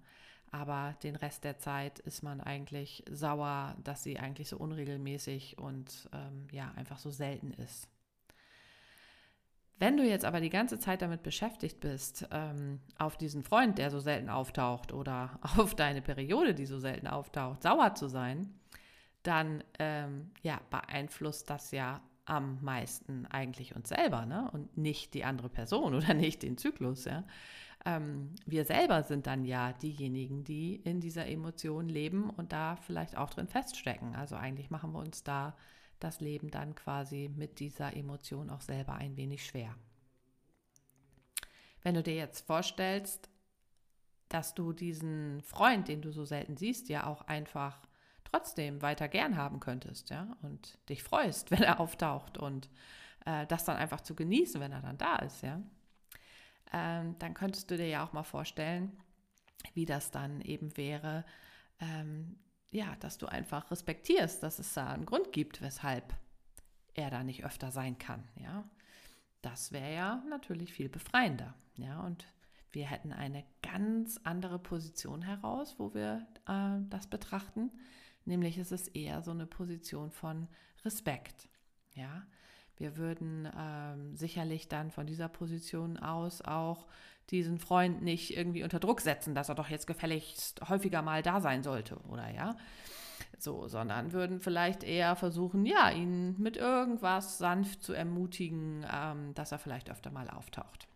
aber 0.50 0.94
den 1.02 1.16
Rest 1.16 1.44
der 1.44 1.58
Zeit 1.58 1.98
ist 2.00 2.22
man 2.22 2.40
eigentlich 2.40 3.04
sauer, 3.10 3.76
dass 3.84 4.02
sie 4.02 4.18
eigentlich 4.18 4.48
so 4.48 4.56
unregelmäßig 4.56 5.58
und 5.58 6.08
ähm, 6.12 6.46
ja, 6.52 6.72
einfach 6.76 6.98
so 6.98 7.10
selten 7.10 7.52
ist. 7.52 7.88
Wenn 9.78 9.97
du 9.97 10.04
jetzt 10.04 10.25
aber 10.25 10.40
die 10.40 10.50
ganze 10.50 10.78
Zeit 10.78 11.02
damit 11.02 11.23
beschäftigt 11.23 11.80
bist, 11.80 12.26
ähm, 12.30 12.80
auf 12.99 13.16
diesen 13.16 13.42
Freund, 13.42 13.78
der 13.78 13.90
so 13.90 14.00
selten 14.00 14.28
auftaucht, 14.28 14.92
oder 14.92 15.38
auf 15.56 15.75
deine 15.75 16.02
Periode, 16.02 16.54
die 16.54 16.66
so 16.66 16.78
selten 16.78 17.06
auftaucht, 17.06 17.62
sauer 17.62 17.94
zu 17.94 18.08
sein, 18.08 18.52
dann 19.23 19.62
ähm, 19.78 20.30
ja, 20.42 20.61
beeinflusst 20.70 21.50
das 21.50 21.70
ja 21.70 22.00
am 22.25 22.62
meisten 22.62 23.26
eigentlich 23.26 23.75
uns 23.75 23.88
selber 23.88 24.26
ne? 24.26 24.50
und 24.52 24.76
nicht 24.76 25.14
die 25.14 25.25
andere 25.25 25.49
Person 25.49 25.94
oder 25.97 26.14
nicht 26.14 26.42
den 26.42 26.58
Zyklus. 26.58 27.04
Ja? 27.04 27.25
ähm, 27.85 28.35
wir 28.44 28.64
selber 28.64 29.02
sind 29.02 29.26
dann 29.26 29.44
ja 29.44 29.73
diejenigen, 29.73 30.44
die 30.44 30.76
in 30.76 31.00
dieser 31.00 31.26
Emotion 31.26 31.88
leben 31.88 32.30
und 32.30 32.52
da 32.52 32.76
vielleicht 32.76 33.16
auch 33.16 33.30
drin 33.30 33.49
feststecken. 33.49 34.14
Also 34.14 34.37
eigentlich 34.37 34.70
machen 34.70 34.92
wir 34.92 34.99
uns 34.99 35.23
da 35.23 35.56
das 36.00 36.20
Leben 36.20 36.50
dann 36.50 36.74
quasi 36.74 37.30
mit 37.34 37.60
dieser 37.60 37.96
Emotion 37.96 38.50
auch 38.50 38.60
selber 38.60 38.94
ein 38.94 39.16
wenig 39.16 39.44
schwer. 39.44 39.74
Wenn 41.82 41.94
du 41.94 42.02
dir 42.02 42.14
jetzt 42.14 42.46
vorstellst, 42.46 43.28
dass 44.28 44.54
du 44.54 44.72
diesen 44.72 45.42
Freund, 45.42 45.88
den 45.88 46.02
du 46.02 46.12
so 46.12 46.24
selten 46.24 46.56
siehst, 46.56 46.88
ja 46.88 47.06
auch 47.06 47.22
einfach 47.22 47.80
trotzdem 48.24 48.82
weiter 48.82 49.08
gern 49.08 49.36
haben 49.36 49.60
könntest, 49.60 50.10
ja, 50.10 50.36
und 50.42 50.78
dich 50.88 51.02
freust, 51.02 51.50
wenn 51.50 51.62
er 51.62 51.80
auftaucht 51.80 52.38
und 52.38 52.68
äh, 53.24 53.46
das 53.46 53.64
dann 53.64 53.76
einfach 53.76 54.00
zu 54.00 54.14
genießen, 54.14 54.60
wenn 54.60 54.72
er 54.72 54.82
dann 54.82 54.98
da 54.98 55.16
ist, 55.16 55.42
ja, 55.42 55.62
ähm, 56.72 57.16
dann 57.18 57.34
könntest 57.34 57.70
du 57.70 57.76
dir 57.76 57.88
ja 57.88 58.04
auch 58.04 58.12
mal 58.12 58.24
vorstellen, 58.24 58.92
wie 59.74 59.86
das 59.86 60.10
dann 60.10 60.40
eben 60.42 60.76
wäre, 60.76 61.24
ähm, 61.80 62.38
ja, 62.70 62.96
dass 63.00 63.18
du 63.18 63.26
einfach 63.26 63.70
respektierst, 63.70 64.42
dass 64.42 64.58
es 64.58 64.75
da 64.75 64.88
einen 64.88 65.06
Grund 65.06 65.32
gibt, 65.32 65.62
weshalb 65.62 66.14
er 66.94 67.10
da 67.10 67.22
nicht 67.22 67.44
öfter 67.44 67.70
sein 67.70 67.98
kann, 67.98 68.28
ja. 68.37 68.68
Das 69.40 69.70
wäre 69.70 69.94
ja 69.94 70.25
natürlich 70.28 70.72
viel 70.72 70.88
befreiender, 70.88 71.54
ja, 71.76 72.00
und 72.00 72.26
wir 72.70 72.87
hätten 72.87 73.12
eine 73.12 73.44
ganz 73.62 74.20
andere 74.25 74.58
Position 74.58 75.22
heraus, 75.22 75.76
wo 75.78 75.94
wir 75.94 76.26
äh, 76.46 76.84
das 76.90 77.06
betrachten, 77.06 77.70
nämlich 78.25 78.58
ist 78.58 78.72
es 78.72 78.88
eher 78.88 79.22
so 79.22 79.30
eine 79.30 79.46
Position 79.46 80.10
von 80.10 80.48
Respekt, 80.84 81.48
ja. 81.94 82.26
Wir 82.78 82.97
würden 82.97 83.49
ähm, 83.58 84.16
sicherlich 84.16 84.68
dann 84.68 84.90
von 84.90 85.06
dieser 85.06 85.28
Position 85.28 85.99
aus 85.99 86.42
auch 86.42 86.87
diesen 87.30 87.58
Freund 87.58 88.02
nicht 88.02 88.37
irgendwie 88.37 88.62
unter 88.62 88.80
Druck 88.80 89.00
setzen, 89.00 89.35
dass 89.35 89.49
er 89.49 89.54
doch 89.54 89.68
jetzt 89.68 89.87
gefälligst 89.87 90.61
häufiger 90.68 91.02
mal 91.02 91.23
da 91.23 91.40
sein 91.40 91.62
sollte, 91.62 91.97
oder 92.08 92.30
ja? 92.30 92.56
So, 93.38 93.68
sondern 93.68 94.12
würden 94.12 94.40
vielleicht 94.40 94.82
eher 94.82 95.16
versuchen, 95.16 95.66
ja, 95.66 95.90
ihn 95.90 96.40
mit 96.40 96.56
irgendwas 96.56 97.38
sanft 97.38 97.82
zu 97.82 97.92
ermutigen, 97.92 98.87
ähm, 98.90 99.35
dass 99.35 99.52
er 99.52 99.58
vielleicht 99.58 99.90
öfter 99.90 100.11
mal 100.11 100.30
auftaucht. 100.30 100.88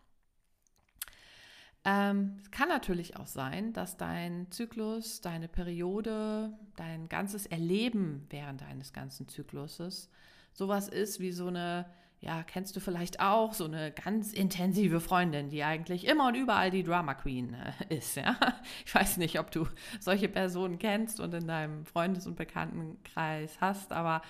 Ähm, 1.85 2.39
es 2.43 2.51
kann 2.53 2.69
natürlich 2.69 3.17
auch 3.17 3.27
sein, 3.27 3.73
dass 3.73 3.97
dein 3.97 4.51
Zyklus, 4.51 5.21
deine 5.21 5.49
Periode, 5.49 6.53
dein 6.77 7.09
ganzes 7.09 7.47
Erleben 7.47 8.27
während 8.31 8.61
deines 8.61 8.93
ganzen 8.93 9.27
Zykluses 9.27 10.09
sowas 10.52 10.88
ist 10.88 11.21
wie 11.21 11.32
so 11.32 11.47
eine, 11.47 11.87
ja, 12.21 12.42
kennst 12.42 12.76
du 12.76 12.80
vielleicht 12.80 13.21
auch, 13.21 13.52
so 13.54 13.64
eine 13.64 13.90
ganz 13.92 14.32
intensive 14.32 15.00
Freundin, 15.00 15.49
die 15.49 15.64
eigentlich 15.64 16.06
immer 16.06 16.28
und 16.28 16.35
überall 16.35 16.71
die 16.71 16.85
Drama 16.85 17.14
Queen 17.14 17.54
äh, 17.54 17.97
ist, 17.97 18.16
ja. 18.16 18.37
Ich 18.87 18.94
weiß 18.94 19.16
nicht, 19.16 19.38
ob 19.38 19.50
du 19.50 19.66
solche 20.00 20.28
Personen 20.28 20.78
kennst 20.78 21.21
und 21.21 21.35
in 21.35 21.47
deinem 21.47 21.85
Freundes- 21.85 22.26
und 22.26 22.37
Bekanntenkreis 22.37 23.61
hast, 23.61 23.92
aber 23.92 24.23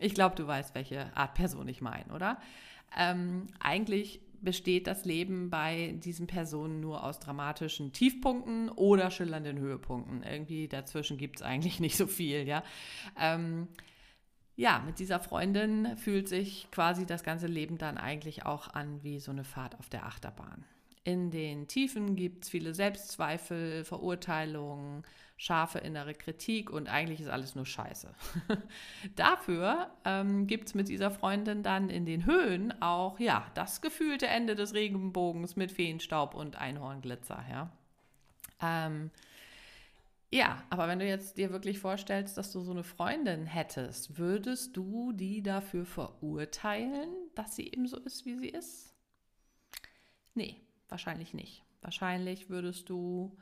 ich 0.00 0.14
glaube, 0.14 0.36
du 0.36 0.46
weißt, 0.46 0.74
welche 0.74 1.16
Art 1.16 1.34
Person 1.34 1.68
ich 1.68 1.80
meine, 1.80 2.12
oder? 2.12 2.38
Ähm, 2.96 3.46
eigentlich 3.60 4.20
besteht 4.44 4.86
das 4.86 5.04
Leben 5.04 5.50
bei 5.50 5.94
diesen 5.98 6.26
Personen 6.26 6.80
nur 6.80 7.02
aus 7.02 7.18
dramatischen 7.18 7.92
Tiefpunkten 7.92 8.68
oder 8.68 9.10
schillernden 9.10 9.58
Höhepunkten. 9.58 10.22
Irgendwie 10.22 10.68
dazwischen 10.68 11.16
gibt 11.16 11.36
es 11.36 11.42
eigentlich 11.42 11.80
nicht 11.80 11.96
so 11.96 12.06
viel, 12.06 12.46
ja. 12.46 12.62
Ähm, 13.18 13.68
ja, 14.56 14.82
mit 14.86 14.98
dieser 14.98 15.20
Freundin 15.20 15.96
fühlt 15.96 16.28
sich 16.28 16.68
quasi 16.70 17.06
das 17.06 17.22
ganze 17.22 17.46
Leben 17.46 17.78
dann 17.78 17.98
eigentlich 17.98 18.46
auch 18.46 18.68
an 18.68 19.02
wie 19.02 19.18
so 19.18 19.32
eine 19.32 19.44
Fahrt 19.44 19.78
auf 19.78 19.88
der 19.88 20.06
Achterbahn. 20.06 20.64
In 21.02 21.30
den 21.30 21.66
Tiefen 21.66 22.16
gibt 22.16 22.44
es 22.44 22.50
viele 22.50 22.72
Selbstzweifel, 22.72 23.84
Verurteilungen, 23.84 25.02
scharfe 25.36 25.78
innere 25.78 26.14
Kritik 26.14 26.70
und 26.70 26.88
eigentlich 26.88 27.20
ist 27.20 27.28
alles 27.28 27.54
nur 27.54 27.66
Scheiße. 27.66 28.14
Dafür 29.16 29.90
ähm, 30.04 30.46
gibt 30.46 30.68
es 30.68 30.74
mit 30.74 30.88
dieser 30.88 31.10
Freundin 31.10 31.62
dann 31.62 31.90
in 31.90 32.06
den 32.06 32.24
Höhen 32.24 32.80
auch 32.80 33.18
ja 33.18 33.46
das 33.54 33.82
gefühlte 33.82 34.28
Ende 34.28 34.54
des 34.54 34.72
Regenbogens 34.72 35.56
mit 35.56 35.72
Feenstaub 35.72 36.34
und 36.34 36.56
Einhornglitzer. 36.56 37.44
Ja. 37.50 37.70
Ähm, 38.62 39.10
ja, 40.34 40.64
aber 40.68 40.88
wenn 40.88 40.98
du 40.98 41.06
jetzt 41.06 41.38
dir 41.38 41.52
wirklich 41.52 41.78
vorstellst, 41.78 42.36
dass 42.36 42.50
du 42.50 42.60
so 42.60 42.72
eine 42.72 42.82
Freundin 42.82 43.46
hättest, 43.46 44.18
würdest 44.18 44.76
du 44.76 45.12
die 45.12 45.44
dafür 45.44 45.86
verurteilen, 45.86 47.08
dass 47.36 47.54
sie 47.54 47.68
eben 47.68 47.86
so 47.86 47.98
ist, 47.98 48.26
wie 48.26 48.36
sie 48.36 48.48
ist? 48.48 48.92
Nee, 50.34 50.56
wahrscheinlich 50.88 51.34
nicht. 51.34 51.62
Wahrscheinlich 51.82 52.50
würdest 52.50 52.88
du 52.88 53.36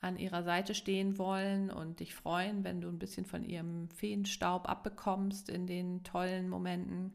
an 0.00 0.18
ihrer 0.18 0.42
Seite 0.42 0.74
stehen 0.74 1.16
wollen 1.16 1.70
und 1.70 2.00
dich 2.00 2.12
freuen, 2.12 2.64
wenn 2.64 2.80
du 2.80 2.88
ein 2.88 2.98
bisschen 2.98 3.24
von 3.24 3.44
ihrem 3.44 3.88
Feenstaub 3.90 4.68
abbekommst 4.68 5.48
in 5.48 5.68
den 5.68 6.02
tollen 6.02 6.48
Momenten 6.48 7.12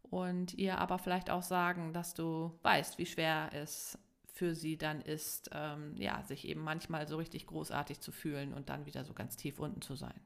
und 0.00 0.54
ihr 0.54 0.78
aber 0.78 0.98
vielleicht 0.98 1.28
auch 1.28 1.42
sagen, 1.42 1.92
dass 1.92 2.14
du 2.14 2.58
weißt, 2.62 2.96
wie 2.96 3.04
schwer 3.04 3.50
es 3.52 3.98
für 4.36 4.54
sie 4.54 4.76
dann 4.76 5.00
ist, 5.00 5.48
ähm, 5.54 5.94
ja, 5.96 6.22
sich 6.22 6.46
eben 6.46 6.60
manchmal 6.60 7.08
so 7.08 7.16
richtig 7.16 7.46
großartig 7.46 8.00
zu 8.00 8.12
fühlen 8.12 8.52
und 8.52 8.68
dann 8.68 8.84
wieder 8.84 9.02
so 9.02 9.14
ganz 9.14 9.38
tief 9.38 9.58
unten 9.58 9.80
zu 9.80 9.94
sein. 9.94 10.20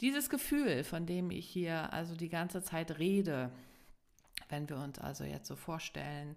Dieses 0.00 0.30
Gefühl, 0.30 0.84
von 0.84 1.06
dem 1.06 1.32
ich 1.32 1.48
hier 1.48 1.92
also 1.92 2.14
die 2.14 2.28
ganze 2.28 2.62
Zeit 2.62 3.00
rede, 3.00 3.50
wenn 4.48 4.68
wir 4.68 4.76
uns 4.76 5.00
also 5.00 5.24
jetzt 5.24 5.48
so 5.48 5.56
vorstellen, 5.56 6.36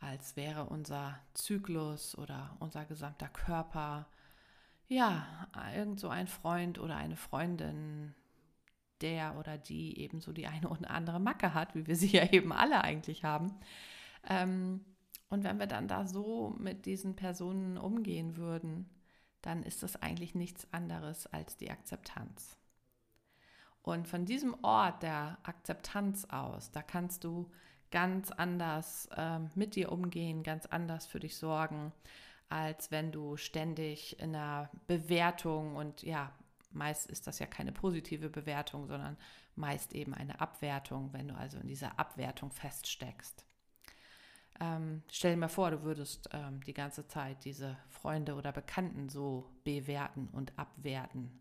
als 0.00 0.34
wäre 0.36 0.64
unser 0.64 1.20
Zyklus 1.34 2.16
oder 2.16 2.56
unser 2.58 2.86
gesamter 2.86 3.28
Körper, 3.28 4.08
ja, 4.88 5.46
irgend 5.76 6.00
so 6.00 6.08
ein 6.08 6.26
Freund 6.26 6.78
oder 6.78 6.96
eine 6.96 7.16
Freundin, 7.16 8.14
der 9.02 9.36
oder 9.36 9.58
die 9.58 9.98
eben 9.98 10.22
so 10.22 10.32
die 10.32 10.46
eine 10.46 10.70
oder 10.70 10.90
andere 10.90 11.20
Macke 11.20 11.52
hat, 11.52 11.74
wie 11.74 11.86
wir 11.86 11.96
sie 11.96 12.12
ja 12.12 12.32
eben 12.32 12.50
alle 12.50 12.82
eigentlich 12.82 13.24
haben, 13.24 13.54
ähm, 14.26 14.82
und 15.32 15.44
wenn 15.44 15.58
wir 15.58 15.66
dann 15.66 15.88
da 15.88 16.06
so 16.06 16.54
mit 16.58 16.84
diesen 16.84 17.16
Personen 17.16 17.78
umgehen 17.78 18.36
würden, 18.36 18.86
dann 19.40 19.62
ist 19.62 19.82
das 19.82 19.96
eigentlich 19.96 20.34
nichts 20.34 20.70
anderes 20.74 21.26
als 21.26 21.56
die 21.56 21.70
Akzeptanz. 21.70 22.58
Und 23.80 24.06
von 24.06 24.26
diesem 24.26 24.54
Ort 24.62 25.02
der 25.02 25.38
Akzeptanz 25.42 26.26
aus, 26.26 26.70
da 26.70 26.82
kannst 26.82 27.24
du 27.24 27.50
ganz 27.90 28.30
anders 28.30 29.08
äh, 29.16 29.38
mit 29.54 29.74
dir 29.74 29.90
umgehen, 29.90 30.42
ganz 30.42 30.66
anders 30.66 31.06
für 31.06 31.18
dich 31.18 31.38
sorgen, 31.38 31.94
als 32.50 32.90
wenn 32.90 33.10
du 33.10 33.38
ständig 33.38 34.20
in 34.20 34.36
einer 34.36 34.68
Bewertung 34.86 35.76
und 35.76 36.02
ja, 36.02 36.30
meist 36.72 37.10
ist 37.10 37.26
das 37.26 37.38
ja 37.38 37.46
keine 37.46 37.72
positive 37.72 38.28
Bewertung, 38.28 38.86
sondern 38.86 39.16
meist 39.56 39.94
eben 39.94 40.12
eine 40.12 40.42
Abwertung, 40.42 41.14
wenn 41.14 41.28
du 41.28 41.34
also 41.34 41.56
in 41.56 41.68
dieser 41.68 41.98
Abwertung 41.98 42.50
feststeckst. 42.50 43.46
Ähm, 44.60 45.02
stell 45.10 45.32
dir 45.32 45.40
mal 45.40 45.48
vor, 45.48 45.70
du 45.70 45.82
würdest 45.82 46.28
ähm, 46.32 46.60
die 46.64 46.74
ganze 46.74 47.06
Zeit 47.06 47.44
diese 47.44 47.76
Freunde 47.88 48.34
oder 48.34 48.52
Bekannten 48.52 49.08
so 49.08 49.48
bewerten 49.64 50.28
und 50.32 50.58
abwerten, 50.58 51.40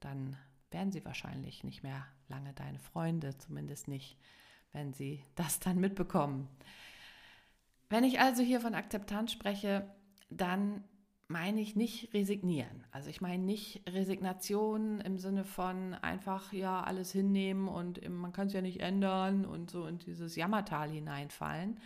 dann 0.00 0.36
werden 0.70 0.92
sie 0.92 1.04
wahrscheinlich 1.04 1.64
nicht 1.64 1.82
mehr 1.82 2.06
lange 2.28 2.52
deine 2.54 2.78
Freunde, 2.78 3.36
zumindest 3.38 3.88
nicht, 3.88 4.16
wenn 4.72 4.92
sie 4.92 5.22
das 5.34 5.58
dann 5.60 5.78
mitbekommen. 5.78 6.48
Wenn 7.88 8.04
ich 8.04 8.20
also 8.20 8.42
hier 8.42 8.60
von 8.60 8.74
Akzeptanz 8.74 9.32
spreche, 9.32 9.86
dann 10.30 10.82
meine 11.28 11.60
ich 11.60 11.76
nicht 11.76 12.12
resignieren. 12.14 12.84
Also 12.90 13.08
ich 13.08 13.20
meine 13.20 13.42
nicht 13.42 13.82
Resignation 13.88 15.00
im 15.00 15.18
Sinne 15.18 15.44
von 15.44 15.94
einfach 15.94 16.52
ja 16.52 16.82
alles 16.82 17.10
hinnehmen 17.12 17.68
und 17.68 18.06
man 18.08 18.32
kann 18.32 18.46
es 18.46 18.52
ja 18.52 18.60
nicht 18.60 18.80
ändern 18.80 19.44
und 19.44 19.70
so 19.70 19.86
in 19.86 19.98
dieses 19.98 20.36
Jammertal 20.36 20.90
hineinfallen. 20.90 21.80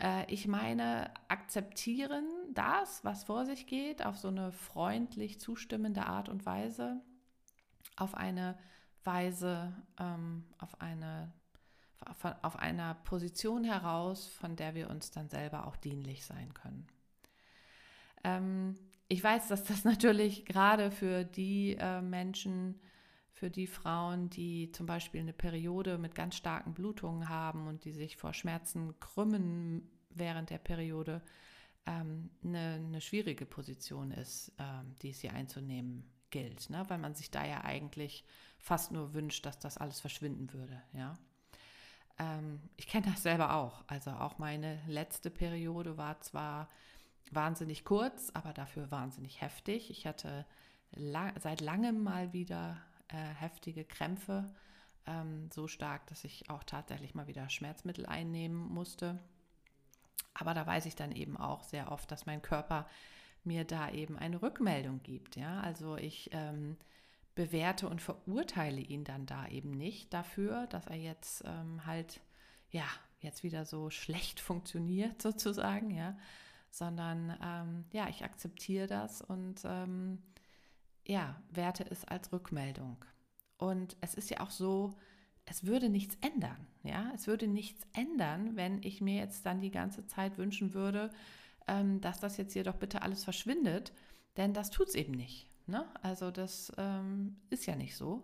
Äh, 0.00 0.32
ich 0.32 0.46
meine 0.46 1.12
akzeptieren 1.28 2.26
das, 2.52 3.04
was 3.04 3.24
vor 3.24 3.46
sich 3.46 3.66
geht, 3.66 4.04
auf 4.04 4.16
so 4.18 4.28
eine 4.28 4.52
freundlich 4.52 5.40
zustimmende 5.40 6.06
Art 6.06 6.28
und 6.28 6.46
Weise, 6.46 7.00
auf 7.96 8.14
eine 8.14 8.58
Weise, 9.04 9.74
ähm, 9.98 10.44
auf 10.58 10.80
eine 10.80 11.32
auf 12.42 12.58
einer 12.58 12.94
Position 12.94 13.62
heraus, 13.62 14.26
von 14.26 14.56
der 14.56 14.74
wir 14.74 14.88
uns 14.88 15.10
dann 15.10 15.28
selber 15.28 15.66
auch 15.66 15.76
dienlich 15.76 16.24
sein 16.24 16.54
können. 16.54 16.86
Ähm, 18.24 18.74
ich 19.08 19.22
weiß, 19.22 19.48
dass 19.48 19.64
das 19.64 19.84
natürlich 19.84 20.46
gerade 20.46 20.90
für 20.90 21.24
die 21.24 21.76
äh, 21.78 22.00
Menschen, 22.00 22.80
für 23.40 23.50
die 23.50 23.66
Frauen, 23.66 24.28
die 24.28 24.70
zum 24.70 24.84
Beispiel 24.84 25.22
eine 25.22 25.32
Periode 25.32 25.96
mit 25.96 26.14
ganz 26.14 26.36
starken 26.36 26.74
Blutungen 26.74 27.30
haben 27.30 27.68
und 27.68 27.86
die 27.86 27.92
sich 27.92 28.18
vor 28.18 28.34
Schmerzen 28.34 29.00
krümmen 29.00 29.90
während 30.10 30.50
der 30.50 30.58
Periode, 30.58 31.22
ähm, 31.86 32.28
eine, 32.44 32.74
eine, 32.74 33.00
schwierige 33.00 33.46
Position 33.46 34.10
ist, 34.10 34.52
ähm, 34.58 34.94
die 35.00 35.08
es 35.08 35.20
hier 35.20 35.32
einzunehmen 35.32 36.04
gilt, 36.28 36.68
ne? 36.68 36.84
weil 36.88 36.98
man 36.98 37.14
sich 37.14 37.30
da 37.30 37.46
ja 37.46 37.64
eigentlich 37.64 38.26
fast 38.58 38.92
nur 38.92 39.14
wünscht, 39.14 39.46
dass 39.46 39.58
das 39.58 39.78
alles 39.78 40.00
verschwinden 40.00 40.52
würde. 40.52 40.82
Ja? 40.92 41.16
Ähm, 42.18 42.60
ich 42.76 42.88
kenne 42.88 43.06
das 43.10 43.22
selber 43.22 43.54
auch. 43.54 43.84
Also 43.86 44.10
auch 44.10 44.36
meine 44.36 44.82
letzte 44.86 45.30
Periode 45.30 45.96
war 45.96 46.20
zwar 46.20 46.68
wahnsinnig 47.30 47.86
kurz, 47.86 48.28
aber 48.34 48.52
dafür 48.52 48.90
wahnsinnig 48.90 49.40
heftig. 49.40 49.90
Ich 49.90 50.06
hatte 50.06 50.44
lang, 50.92 51.32
seit 51.40 51.62
langem 51.62 52.02
mal 52.02 52.34
wieder 52.34 52.76
äh, 53.12 53.34
heftige 53.34 53.84
Krämpfe, 53.84 54.52
ähm, 55.06 55.50
so 55.52 55.68
stark, 55.68 56.06
dass 56.06 56.24
ich 56.24 56.50
auch 56.50 56.64
tatsächlich 56.64 57.14
mal 57.14 57.26
wieder 57.26 57.48
Schmerzmittel 57.48 58.06
einnehmen 58.06 58.56
musste. 58.56 59.18
Aber 60.34 60.54
da 60.54 60.66
weiß 60.66 60.86
ich 60.86 60.96
dann 60.96 61.12
eben 61.12 61.36
auch 61.36 61.62
sehr 61.62 61.92
oft, 61.92 62.10
dass 62.10 62.26
mein 62.26 62.42
Körper 62.42 62.86
mir 63.44 63.64
da 63.64 63.90
eben 63.90 64.18
eine 64.18 64.42
Rückmeldung 64.42 65.02
gibt. 65.02 65.36
Ja, 65.36 65.60
also 65.60 65.96
ich 65.96 66.30
ähm, 66.32 66.76
bewerte 67.34 67.88
und 67.88 68.02
verurteile 68.02 68.80
ihn 68.80 69.04
dann 69.04 69.26
da 69.26 69.46
eben 69.48 69.70
nicht 69.70 70.12
dafür, 70.12 70.66
dass 70.66 70.86
er 70.86 70.96
jetzt 70.96 71.42
ähm, 71.46 71.84
halt 71.86 72.20
ja 72.70 72.84
jetzt 73.20 73.42
wieder 73.42 73.64
so 73.64 73.90
schlecht 73.90 74.40
funktioniert 74.40 75.20
sozusagen, 75.22 75.90
ja, 75.90 76.16
sondern 76.70 77.36
ähm, 77.42 77.84
ja, 77.92 78.08
ich 78.08 78.24
akzeptiere 78.24 78.86
das 78.86 79.22
und 79.22 79.62
ähm, 79.64 80.22
ja, 81.06 81.40
werte 81.50 81.84
es 81.88 82.04
als 82.04 82.32
Rückmeldung. 82.32 83.04
Und 83.58 83.96
es 84.00 84.14
ist 84.14 84.30
ja 84.30 84.40
auch 84.40 84.50
so, 84.50 84.94
es 85.44 85.64
würde 85.64 85.88
nichts 85.88 86.16
ändern. 86.20 86.66
Ja, 86.82 87.10
es 87.14 87.26
würde 87.26 87.46
nichts 87.46 87.82
ändern, 87.92 88.56
wenn 88.56 88.82
ich 88.82 89.00
mir 89.00 89.16
jetzt 89.16 89.44
dann 89.44 89.60
die 89.60 89.70
ganze 89.70 90.06
Zeit 90.06 90.38
wünschen 90.38 90.72
würde, 90.72 91.10
ähm, 91.66 92.00
dass 92.00 92.20
das 92.20 92.36
jetzt 92.36 92.52
hier 92.52 92.64
doch 92.64 92.76
bitte 92.76 93.02
alles 93.02 93.24
verschwindet, 93.24 93.92
denn 94.36 94.54
das 94.54 94.70
tut 94.70 94.88
es 94.88 94.94
eben 94.94 95.12
nicht. 95.12 95.46
Ne? 95.66 95.84
Also 96.02 96.30
das 96.30 96.72
ähm, 96.78 97.36
ist 97.50 97.66
ja 97.66 97.76
nicht 97.76 97.96
so. 97.96 98.22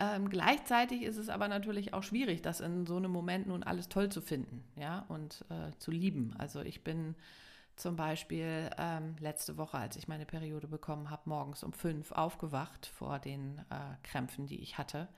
Ähm, 0.00 0.28
gleichzeitig 0.28 1.02
ist 1.02 1.16
es 1.16 1.28
aber 1.28 1.48
natürlich 1.48 1.92
auch 1.92 2.04
schwierig, 2.04 2.42
das 2.42 2.60
in 2.60 2.86
so 2.86 2.96
einem 2.96 3.10
Moment 3.10 3.48
nun 3.48 3.64
alles 3.64 3.88
toll 3.88 4.10
zu 4.10 4.20
finden, 4.20 4.62
ja, 4.76 5.04
und 5.08 5.44
äh, 5.48 5.76
zu 5.78 5.90
lieben. 5.90 6.34
Also 6.38 6.60
ich 6.60 6.84
bin 6.84 7.16
zum 7.78 7.96
Beispiel 7.96 8.70
ähm, 8.76 9.16
letzte 9.20 9.56
Woche, 9.56 9.78
als 9.78 9.96
ich 9.96 10.08
meine 10.08 10.26
Periode 10.26 10.66
bekommen 10.66 11.10
habe, 11.10 11.22
morgens 11.26 11.62
um 11.62 11.72
fünf 11.72 12.12
aufgewacht 12.12 12.86
vor 12.86 13.18
den 13.18 13.58
äh, 13.70 13.96
Krämpfen, 14.02 14.46
die 14.46 14.60
ich 14.60 14.78
hatte. 14.78 15.08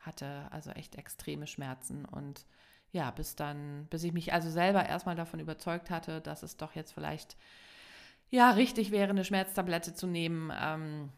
Hatte 0.00 0.48
also 0.50 0.70
echt 0.70 0.96
extreme 0.96 1.46
Schmerzen 1.46 2.04
und 2.04 2.46
ja, 2.92 3.10
bis 3.10 3.36
dann, 3.36 3.86
bis 3.86 4.04
ich 4.04 4.12
mich 4.12 4.32
also 4.32 4.50
selber 4.50 4.86
erstmal 4.86 5.16
davon 5.16 5.40
überzeugt 5.40 5.90
hatte, 5.90 6.20
dass 6.20 6.42
es 6.42 6.56
doch 6.56 6.74
jetzt 6.74 6.92
vielleicht 6.92 7.36
ja 8.30 8.50
richtig 8.50 8.90
wäre, 8.90 9.10
eine 9.10 9.24
Schmerztablette 9.24 9.94
zu 9.94 10.06
nehmen. 10.06 10.52
Ähm, 10.58 11.10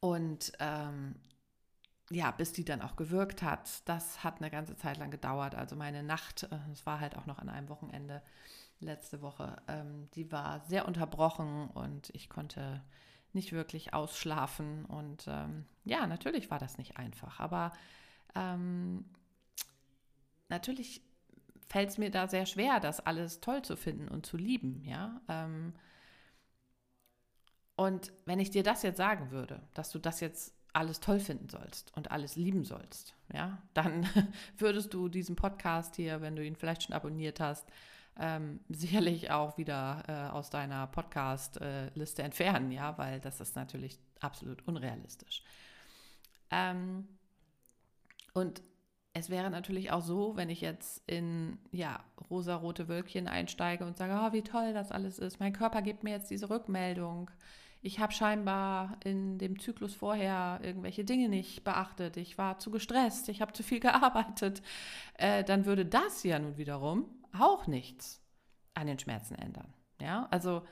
und 0.00 0.52
ähm, 0.60 1.16
ja, 2.10 2.30
bis 2.30 2.52
die 2.52 2.64
dann 2.64 2.82
auch 2.82 2.96
gewirkt 2.96 3.42
hat, 3.42 3.86
das 3.86 4.24
hat 4.24 4.38
eine 4.38 4.50
ganze 4.50 4.76
Zeit 4.76 4.96
lang 4.96 5.10
gedauert. 5.10 5.54
Also 5.54 5.76
meine 5.76 6.02
Nacht, 6.02 6.44
äh, 6.44 6.58
es 6.72 6.86
war 6.86 7.00
halt 7.00 7.16
auch 7.16 7.26
noch 7.26 7.38
an 7.38 7.48
einem 7.48 7.68
Wochenende 7.68 8.22
letzte 8.80 9.22
Woche, 9.22 9.56
ähm, 9.68 10.08
die 10.14 10.30
war 10.30 10.60
sehr 10.60 10.86
unterbrochen 10.86 11.68
und 11.68 12.10
ich 12.14 12.28
konnte 12.28 12.82
nicht 13.32 13.52
wirklich 13.52 13.94
ausschlafen. 13.94 14.84
Und 14.84 15.26
ähm, 15.28 15.66
ja, 15.84 16.06
natürlich 16.06 16.50
war 16.50 16.58
das 16.58 16.78
nicht 16.78 16.96
einfach, 16.96 17.40
aber 17.40 17.72
ähm, 18.34 19.04
natürlich 20.48 21.02
fällt 21.68 21.90
es 21.90 21.98
mir 21.98 22.10
da 22.10 22.28
sehr 22.28 22.46
schwer, 22.46 22.80
das 22.80 23.00
alles 23.00 23.40
toll 23.40 23.62
zu 23.62 23.76
finden 23.76 24.08
und 24.08 24.24
zu 24.24 24.36
lieben, 24.36 24.82
ja. 24.84 25.20
Ähm, 25.28 25.74
und 27.76 28.12
wenn 28.24 28.40
ich 28.40 28.50
dir 28.50 28.64
das 28.64 28.82
jetzt 28.82 28.96
sagen 28.96 29.30
würde, 29.30 29.62
dass 29.74 29.90
du 29.90 30.00
das 30.00 30.18
jetzt 30.20 30.52
alles 30.72 30.98
toll 31.00 31.20
finden 31.20 31.48
sollst 31.48 31.96
und 31.96 32.10
alles 32.10 32.34
lieben 32.36 32.64
sollst, 32.64 33.14
ja, 33.32 33.62
dann 33.74 34.08
würdest 34.58 34.94
du 34.94 35.08
diesen 35.08 35.36
Podcast 35.36 35.96
hier, 35.96 36.20
wenn 36.20 36.34
du 36.34 36.44
ihn 36.44 36.56
vielleicht 36.56 36.84
schon 36.84 36.94
abonniert 36.94 37.38
hast, 37.38 37.68
ähm, 38.18 38.60
sicherlich 38.68 39.30
auch 39.30 39.58
wieder 39.58 40.02
äh, 40.08 40.32
aus 40.32 40.50
deiner 40.50 40.86
Podcast-Liste 40.88 42.22
äh, 42.22 42.24
entfernen, 42.24 42.70
ja, 42.70 42.96
weil 42.98 43.20
das 43.20 43.40
ist 43.40 43.56
natürlich 43.56 43.98
absolut 44.20 44.66
unrealistisch. 44.66 45.42
Ähm, 46.50 47.08
und 48.34 48.62
es 49.12 49.30
wäre 49.30 49.50
natürlich 49.50 49.90
auch 49.90 50.02
so, 50.02 50.36
wenn 50.36 50.50
ich 50.50 50.60
jetzt 50.60 51.02
in 51.06 51.58
ja, 51.72 52.04
rosarote 52.30 52.88
Wölkchen 52.88 53.26
einsteige 53.26 53.84
und 53.84 53.96
sage, 53.96 54.18
oh, 54.20 54.32
wie 54.32 54.42
toll 54.42 54.72
das 54.72 54.92
alles 54.92 55.18
ist. 55.18 55.40
Mein 55.40 55.52
Körper 55.52 55.82
gibt 55.82 56.04
mir 56.04 56.10
jetzt 56.10 56.30
diese 56.30 56.50
Rückmeldung 56.50 57.30
ich 57.80 58.00
habe 58.00 58.12
scheinbar 58.12 58.96
in 59.04 59.38
dem 59.38 59.58
Zyklus 59.58 59.94
vorher 59.94 60.60
irgendwelche 60.62 61.04
Dinge 61.04 61.28
nicht 61.28 61.62
beachtet, 61.64 62.16
ich 62.16 62.36
war 62.36 62.58
zu 62.58 62.70
gestresst, 62.70 63.28
ich 63.28 63.40
habe 63.40 63.52
zu 63.52 63.62
viel 63.62 63.80
gearbeitet, 63.80 64.62
äh, 65.14 65.44
dann 65.44 65.64
würde 65.64 65.86
das 65.86 66.22
ja 66.24 66.38
nun 66.38 66.56
wiederum 66.58 67.06
auch 67.40 67.66
nichts 67.66 68.22
an 68.74 68.86
den 68.86 68.98
Schmerzen 68.98 69.34
ändern. 69.34 69.72
Ja, 70.00 70.28
also 70.30 70.62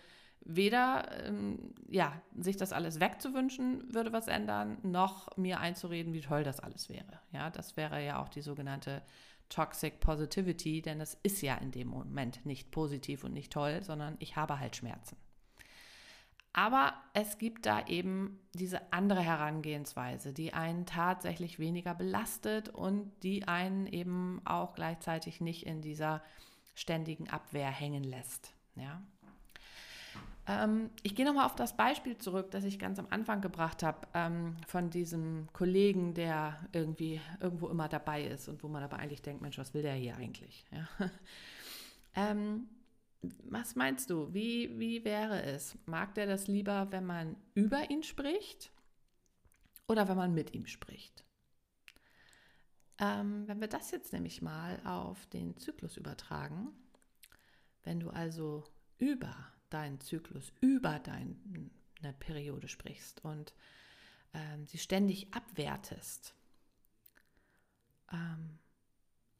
weder 0.40 1.26
ähm, 1.26 1.74
ja, 1.88 2.20
sich 2.38 2.56
das 2.56 2.72
alles 2.72 3.00
wegzuwünschen 3.00 3.92
würde 3.92 4.12
was 4.12 4.28
ändern, 4.28 4.78
noch 4.82 5.36
mir 5.36 5.58
einzureden, 5.60 6.12
wie 6.12 6.20
toll 6.20 6.44
das 6.44 6.60
alles 6.60 6.88
wäre. 6.88 7.20
Ja, 7.32 7.50
das 7.50 7.76
wäre 7.76 8.04
ja 8.04 8.22
auch 8.22 8.28
die 8.28 8.42
sogenannte 8.42 9.02
Toxic 9.48 10.00
Positivity, 10.00 10.82
denn 10.82 11.00
es 11.00 11.18
ist 11.22 11.42
ja 11.42 11.56
in 11.56 11.72
dem 11.72 11.88
Moment 11.88 12.46
nicht 12.46 12.70
positiv 12.70 13.24
und 13.24 13.32
nicht 13.32 13.52
toll, 13.52 13.82
sondern 13.82 14.16
ich 14.20 14.36
habe 14.36 14.60
halt 14.60 14.76
Schmerzen. 14.76 15.16
Aber 16.52 16.94
es 17.12 17.36
gibt 17.36 17.66
da 17.66 17.86
eben 17.86 18.40
diese 18.54 18.90
andere 18.90 19.20
Herangehensweise, 19.20 20.32
die 20.32 20.54
einen 20.54 20.86
tatsächlich 20.86 21.58
weniger 21.58 21.94
belastet 21.94 22.70
und 22.70 23.12
die 23.22 23.46
einen 23.46 23.86
eben 23.86 24.40
auch 24.46 24.74
gleichzeitig 24.74 25.42
nicht 25.42 25.66
in 25.66 25.82
dieser 25.82 26.22
ständigen 26.76 27.28
Abwehr 27.28 27.70
hängen 27.70 28.04
lässt. 28.04 28.52
Ja? 28.76 29.02
Ähm, 30.46 30.90
ich 31.02 31.16
gehe 31.16 31.26
nochmal 31.26 31.46
auf 31.46 31.56
das 31.56 31.76
Beispiel 31.76 32.16
zurück, 32.18 32.52
das 32.52 32.62
ich 32.64 32.78
ganz 32.78 33.00
am 33.00 33.08
Anfang 33.10 33.40
gebracht 33.40 33.82
habe, 33.82 34.06
ähm, 34.14 34.56
von 34.68 34.90
diesem 34.90 35.48
Kollegen, 35.52 36.14
der 36.14 36.68
irgendwie 36.72 37.20
irgendwo 37.40 37.68
immer 37.68 37.88
dabei 37.88 38.24
ist 38.24 38.48
und 38.48 38.62
wo 38.62 38.68
man 38.68 38.84
aber 38.84 38.98
eigentlich 38.98 39.22
denkt, 39.22 39.42
Mensch, 39.42 39.58
was 39.58 39.74
will 39.74 39.82
der 39.82 39.94
hier 39.94 40.16
eigentlich? 40.16 40.64
Ja? 40.70 41.10
ähm, 42.14 42.68
was 43.42 43.74
meinst 43.74 44.10
du? 44.10 44.32
Wie, 44.32 44.78
wie 44.78 45.04
wäre 45.04 45.42
es? 45.42 45.76
Mag 45.86 46.14
der 46.14 46.26
das 46.26 46.46
lieber, 46.46 46.92
wenn 46.92 47.06
man 47.06 47.34
über 47.54 47.90
ihn 47.90 48.04
spricht 48.04 48.70
oder 49.88 50.08
wenn 50.08 50.16
man 50.16 50.34
mit 50.34 50.54
ihm 50.54 50.66
spricht? 50.66 51.25
Ähm, 52.98 53.46
wenn 53.46 53.60
wir 53.60 53.68
das 53.68 53.90
jetzt 53.90 54.12
nämlich 54.12 54.40
mal 54.40 54.80
auf 54.84 55.26
den 55.26 55.56
Zyklus 55.58 55.96
übertragen, 55.96 56.72
wenn 57.84 58.00
du 58.00 58.10
also 58.10 58.64
über 58.98 59.34
deinen 59.70 60.00
Zyklus, 60.00 60.52
über 60.60 60.98
deine 60.98 61.36
Periode 62.18 62.68
sprichst 62.68 63.24
und 63.24 63.52
ähm, 64.32 64.66
sie 64.66 64.78
ständig 64.78 65.34
abwertest, 65.34 66.34
ähm, 68.12 68.58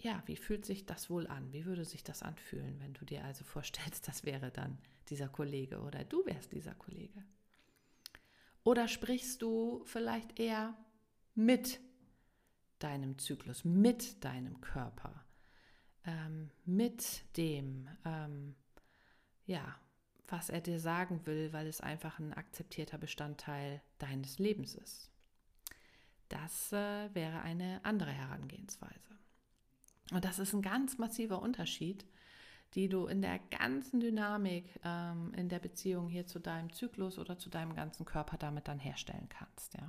ja, 0.00 0.22
wie 0.26 0.36
fühlt 0.36 0.66
sich 0.66 0.84
das 0.84 1.08
wohl 1.08 1.26
an? 1.26 1.52
Wie 1.52 1.64
würde 1.64 1.84
sich 1.84 2.04
das 2.04 2.22
anfühlen, 2.22 2.78
wenn 2.80 2.92
du 2.92 3.04
dir 3.04 3.24
also 3.24 3.44
vorstellst, 3.44 4.06
das 4.08 4.24
wäre 4.24 4.50
dann 4.50 4.78
dieser 5.08 5.28
Kollege 5.28 5.80
oder 5.80 6.04
du 6.04 6.24
wärst 6.26 6.52
dieser 6.52 6.74
Kollege? 6.74 7.24
Oder 8.64 8.88
sprichst 8.88 9.40
du 9.42 9.82
vielleicht 9.84 10.38
eher 10.38 10.76
mit 11.34 11.80
deinem 12.78 13.18
Zyklus, 13.18 13.64
mit 13.64 14.24
deinem 14.24 14.60
Körper, 14.60 15.24
ähm, 16.04 16.50
mit 16.64 17.24
dem, 17.36 17.88
ähm, 18.04 18.54
ja, 19.46 19.76
was 20.28 20.50
er 20.50 20.60
dir 20.60 20.80
sagen 20.80 21.24
will, 21.24 21.52
weil 21.52 21.66
es 21.66 21.80
einfach 21.80 22.18
ein 22.18 22.32
akzeptierter 22.32 22.98
Bestandteil 22.98 23.80
deines 23.98 24.38
Lebens 24.38 24.74
ist. 24.74 25.10
Das 26.28 26.72
äh, 26.72 27.14
wäre 27.14 27.40
eine 27.42 27.84
andere 27.84 28.10
Herangehensweise. 28.10 29.16
Und 30.12 30.24
das 30.24 30.38
ist 30.38 30.52
ein 30.52 30.62
ganz 30.62 30.98
massiver 30.98 31.40
Unterschied, 31.42 32.04
die 32.74 32.88
du 32.88 33.06
in 33.06 33.22
der 33.22 33.38
ganzen 33.38 34.00
Dynamik 34.00 34.80
ähm, 34.84 35.32
in 35.34 35.48
der 35.48 35.60
Beziehung 35.60 36.08
hier 36.08 36.26
zu 36.26 36.40
deinem 36.40 36.72
Zyklus 36.72 37.18
oder 37.18 37.38
zu 37.38 37.48
deinem 37.48 37.74
ganzen 37.74 38.04
Körper 38.04 38.36
damit 38.36 38.68
dann 38.68 38.78
herstellen 38.78 39.28
kannst. 39.28 39.74
Ja? 39.74 39.88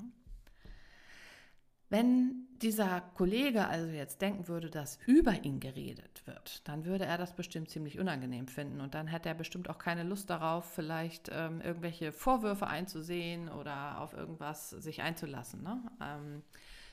Wenn 1.90 2.47
dieser 2.62 3.02
Kollege 3.16 3.68
also 3.68 3.88
jetzt 3.88 4.22
denken 4.22 4.48
würde, 4.48 4.70
dass 4.70 5.00
über 5.06 5.44
ihn 5.44 5.60
geredet 5.60 6.22
wird, 6.26 6.68
dann 6.68 6.86
würde 6.86 7.06
er 7.06 7.18
das 7.18 7.36
bestimmt 7.36 7.70
ziemlich 7.70 8.00
unangenehm 8.00 8.48
finden 8.48 8.82
und 8.82 8.94
dann 8.96 9.08
hätte 9.08 9.30
er 9.30 9.36
bestimmt 9.36 9.70
auch 9.70 9.78
keine 9.78 10.04
Lust 10.04 10.30
darauf, 10.30 10.66
vielleicht 10.66 11.30
ähm, 11.32 11.62
irgendwelche 11.62 12.12
Vorwürfe 12.12 12.68
einzusehen 12.68 13.50
oder 13.50 14.02
auf 14.02 14.14
irgendwas 14.14 14.70
sich 14.72 15.02
einzulassen. 15.02 15.64
Ne? 15.64 15.82
Ähm, 16.02 16.44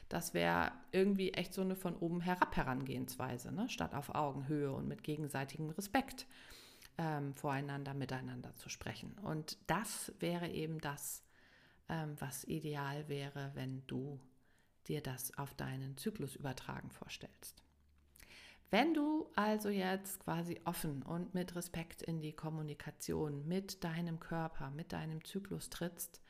das 0.09 0.35
wäre 0.35 0.73
irgendwie 0.93 1.33
echt 1.33 1.55
so 1.55 1.63
eine 1.63 1.77
von 1.77 1.97
oben 1.97 2.21
herab 2.21 2.57
Herangehensweise, 2.57 3.53
ne? 3.53 3.69
statt 3.69 3.95
auf 3.95 4.15
Augenhöhe 4.15 4.73
und 4.73 4.87
mit 4.87 5.03
gegenseitigem 5.03 5.71
Respekt 5.71 6.27
ähm, 6.99 7.35
voreinander, 7.35 7.95
miteinander 7.95 8.55
zu 8.57 8.69
sprechen. 8.69 9.17
Und 9.23 9.59
das 9.67 10.13
wäre 10.21 10.49
eben 10.49 10.81
das, 10.81 11.25
ähm, 11.89 12.17
was 12.19 12.45
ideal 12.45 13.09
wäre, 13.09 13.51
wenn 13.55 13.83
du 13.87 14.21
dir 14.85 15.03
das 15.03 15.37
auf 15.39 15.55
deinen 15.55 15.97
Zyklus 15.97 16.37
übertragen 16.37 16.91
vorstellst. 16.91 17.63
Wenn 18.71 18.95
du 18.95 19.29
also 19.37 19.69
jetzt 19.69 20.21
quasi 20.21 20.61
offen 20.65 21.03
und 21.03 21.35
mit 21.35 21.55
Respekt 21.55 22.03
in 22.03 22.21
die 22.21 22.33
Kommunikation 22.33 23.47
mit 23.47 23.85
deinem 23.85 24.19
Körper, 24.19 24.71
mit 24.71 24.93
deinem 24.93 25.25
Zyklus 25.25 25.71
trittst 25.71 26.21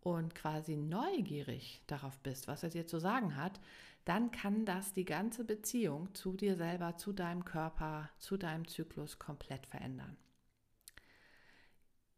und 0.00 0.34
quasi 0.34 0.76
neugierig 0.76 1.82
darauf 1.86 2.18
bist, 2.20 2.48
was 2.48 2.62
er 2.62 2.70
dir 2.70 2.86
zu 2.86 2.98
sagen 2.98 3.36
hat, 3.36 3.60
dann 4.04 4.30
kann 4.30 4.64
das 4.64 4.92
die 4.92 5.04
ganze 5.04 5.44
Beziehung 5.44 6.14
zu 6.14 6.34
dir 6.34 6.56
selber, 6.56 6.96
zu 6.96 7.12
deinem 7.12 7.44
Körper, 7.44 8.10
zu 8.18 8.36
deinem 8.36 8.68
Zyklus 8.68 9.18
komplett 9.18 9.66
verändern. 9.66 10.16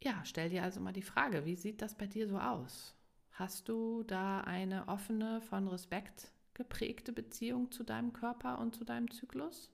Ja, 0.03 0.25
stell 0.25 0.51
dir 0.51 0.63
also 0.63 0.81
mal 0.81 0.93
die 0.93 1.03
Frage, 1.03 1.45
wie 1.45 1.57
sieht 1.57 1.83
das 1.83 1.97
bei 1.97 2.07
dir 2.07 2.29
so 2.29 2.39
aus? 2.39 2.96
Hast 3.39 3.69
du 3.69 4.03
da 4.03 4.41
eine 4.41 4.89
offene, 4.89 5.43
von 5.43 5.69
Respekt 5.69 6.33
geprägte 6.55 7.13
Beziehung 7.13 7.71
zu 7.71 7.85
deinem 7.85 8.15
Körper 8.15 8.59
und 8.59 8.75
zu 8.75 8.83
deinem 8.83 9.11
Zyklus? 9.11 9.71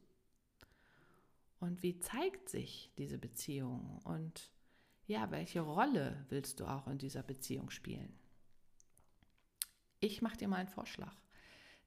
Und 1.60 1.80
wie 1.84 2.00
zeigt 2.00 2.48
sich 2.48 2.90
diese 2.98 3.18
Beziehung? 3.18 4.00
Und 4.02 4.50
ja, 5.06 5.30
welche 5.30 5.60
Rolle 5.60 6.26
willst 6.28 6.58
du 6.58 6.66
auch 6.66 6.88
in 6.88 6.98
dieser 6.98 7.22
Beziehung 7.22 7.70
spielen? 7.70 8.12
Ich 10.00 10.22
mache 10.22 10.38
dir 10.38 10.48
mal 10.48 10.56
einen 10.56 10.68
Vorschlag. 10.68 11.14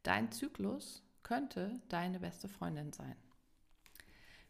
Dein 0.02 0.32
Zyklus 0.32 1.04
könnte 1.24 1.82
deine 1.90 2.22
beste 2.22 2.48
Freundin 2.48 2.94
sein. 2.94 3.18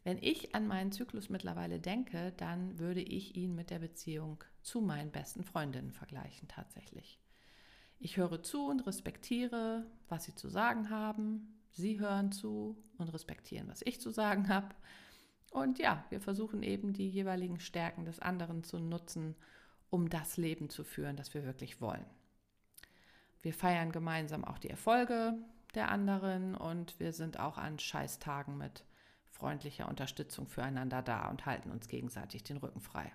Wenn 0.06 0.20
ich 0.22 0.54
an 0.54 0.68
meinen 0.68 0.92
Zyklus 0.92 1.30
mittlerweile 1.30 1.80
denke, 1.80 2.32
dann 2.38 2.78
würde 2.78 3.02
ich 3.02 3.36
ihn 3.36 3.56
mit 3.56 3.72
der 3.72 3.80
Beziehung 3.80 4.44
zu 4.62 4.80
meinen 4.80 5.12
besten 5.12 5.44
Freundinnen 5.44 5.92
vergleichen 5.92 6.48
tatsächlich. 6.48 7.20
Ich 7.98 8.16
höre 8.18 8.44
zu 8.44 8.68
und 8.68 8.86
respektiere, 8.86 9.88
was 10.08 10.26
sie 10.26 10.36
zu 10.36 10.48
sagen 10.48 10.92
haben. 10.92 11.60
Sie 11.72 12.00
hören 12.00 12.32
zu 12.32 12.78
und 13.00 13.12
respektieren, 13.16 13.68
was 13.68 13.82
ich 13.84 14.00
zu 14.00 14.12
sagen 14.12 14.48
habe. 14.48 14.76
Und 15.50 15.80
ja, 15.80 16.06
wir 16.10 16.22
versuchen 16.22 16.62
eben 16.62 16.94
die 16.94 17.10
jeweiligen 17.10 17.60
Stärken 17.60 18.06
des 18.06 18.20
anderen 18.20 18.64
zu 18.64 18.78
nutzen, 18.78 19.36
um 19.90 20.08
das 20.08 20.38
Leben 20.38 20.70
zu 20.70 20.84
führen, 20.84 21.16
das 21.16 21.34
wir 21.34 21.46
wirklich 21.46 21.82
wollen. 21.82 22.06
Wir 23.42 23.56
feiern 23.56 23.92
gemeinsam 23.92 24.46
auch 24.46 24.60
die 24.60 24.70
Erfolge 24.70 25.36
der 25.74 25.90
anderen 25.90 26.54
und 26.54 27.00
wir 27.00 27.12
sind 27.12 27.40
auch 27.40 27.58
an 27.58 27.80
Scheißtagen 27.80 28.56
mit 28.56 28.86
freundlicher 29.36 29.88
Unterstützung 29.88 30.48
füreinander 30.48 31.02
da 31.02 31.30
und 31.30 31.46
halten 31.46 31.70
uns 31.70 31.88
gegenseitig 31.88 32.44
den 32.44 32.58
Rücken 32.58 32.82
frei. 32.82 33.12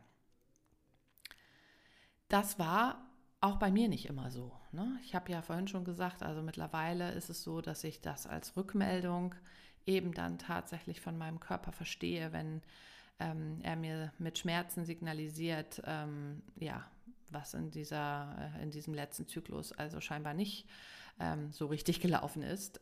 Das 2.28 2.58
war 2.58 3.06
auch 3.40 3.56
bei 3.56 3.70
mir 3.70 3.88
nicht 3.88 4.06
immer 4.06 4.30
so. 4.30 4.52
Ne? 4.70 4.98
Ich 5.02 5.14
habe 5.14 5.32
ja 5.32 5.40
vorhin 5.40 5.66
schon 5.66 5.84
gesagt, 5.84 6.22
also 6.22 6.42
mittlerweile 6.42 7.12
ist 7.12 7.30
es 7.30 7.42
so, 7.42 7.62
dass 7.62 7.84
ich 7.84 8.02
das 8.02 8.26
als 8.26 8.56
Rückmeldung 8.56 9.34
eben 9.86 10.12
dann 10.12 10.38
tatsächlich 10.38 11.00
von 11.00 11.16
meinem 11.16 11.40
Körper 11.40 11.72
verstehe, 11.72 12.32
wenn 12.32 12.60
ähm, 13.18 13.60
er 13.62 13.76
mir 13.76 14.12
mit 14.18 14.38
Schmerzen 14.38 14.84
signalisiert, 14.84 15.82
ähm, 15.86 16.42
ja, 16.56 16.86
was 17.30 17.54
in, 17.54 17.70
dieser, 17.70 18.52
äh, 18.58 18.62
in 18.62 18.70
diesem 18.70 18.92
letzten 18.92 19.26
Zyklus 19.26 19.72
also 19.72 20.00
scheinbar 20.00 20.34
nicht 20.34 20.68
ähm, 21.18 21.50
so 21.50 21.66
richtig 21.66 22.00
gelaufen 22.00 22.42
ist. 22.42 22.78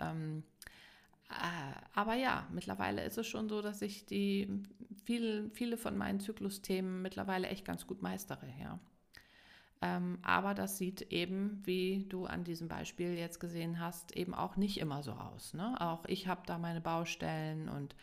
Äh, 1.30 1.80
aber 1.94 2.14
ja, 2.14 2.46
mittlerweile 2.52 3.04
ist 3.04 3.18
es 3.18 3.26
schon 3.26 3.48
so, 3.48 3.62
dass 3.62 3.82
ich 3.82 4.06
die 4.06 4.62
viele, 5.04 5.50
viele 5.50 5.76
von 5.76 5.96
meinen 5.96 6.20
Zyklusthemen 6.20 7.02
mittlerweile 7.02 7.48
echt 7.48 7.64
ganz 7.64 7.86
gut 7.86 8.02
meistere, 8.02 8.46
ja. 8.60 8.78
Ähm, 9.80 10.18
aber 10.22 10.54
das 10.54 10.76
sieht 10.76 11.12
eben, 11.12 11.62
wie 11.64 12.06
du 12.08 12.26
an 12.26 12.42
diesem 12.42 12.66
Beispiel 12.68 13.14
jetzt 13.14 13.38
gesehen 13.38 13.78
hast, 13.78 14.16
eben 14.16 14.34
auch 14.34 14.56
nicht 14.56 14.78
immer 14.78 15.02
so 15.02 15.12
aus. 15.12 15.54
Ne? 15.54 15.80
Auch 15.80 16.04
ich 16.06 16.26
habe 16.26 16.42
da 16.46 16.58
meine 16.58 16.80
Baustellen 16.80 17.68
und 17.68 17.94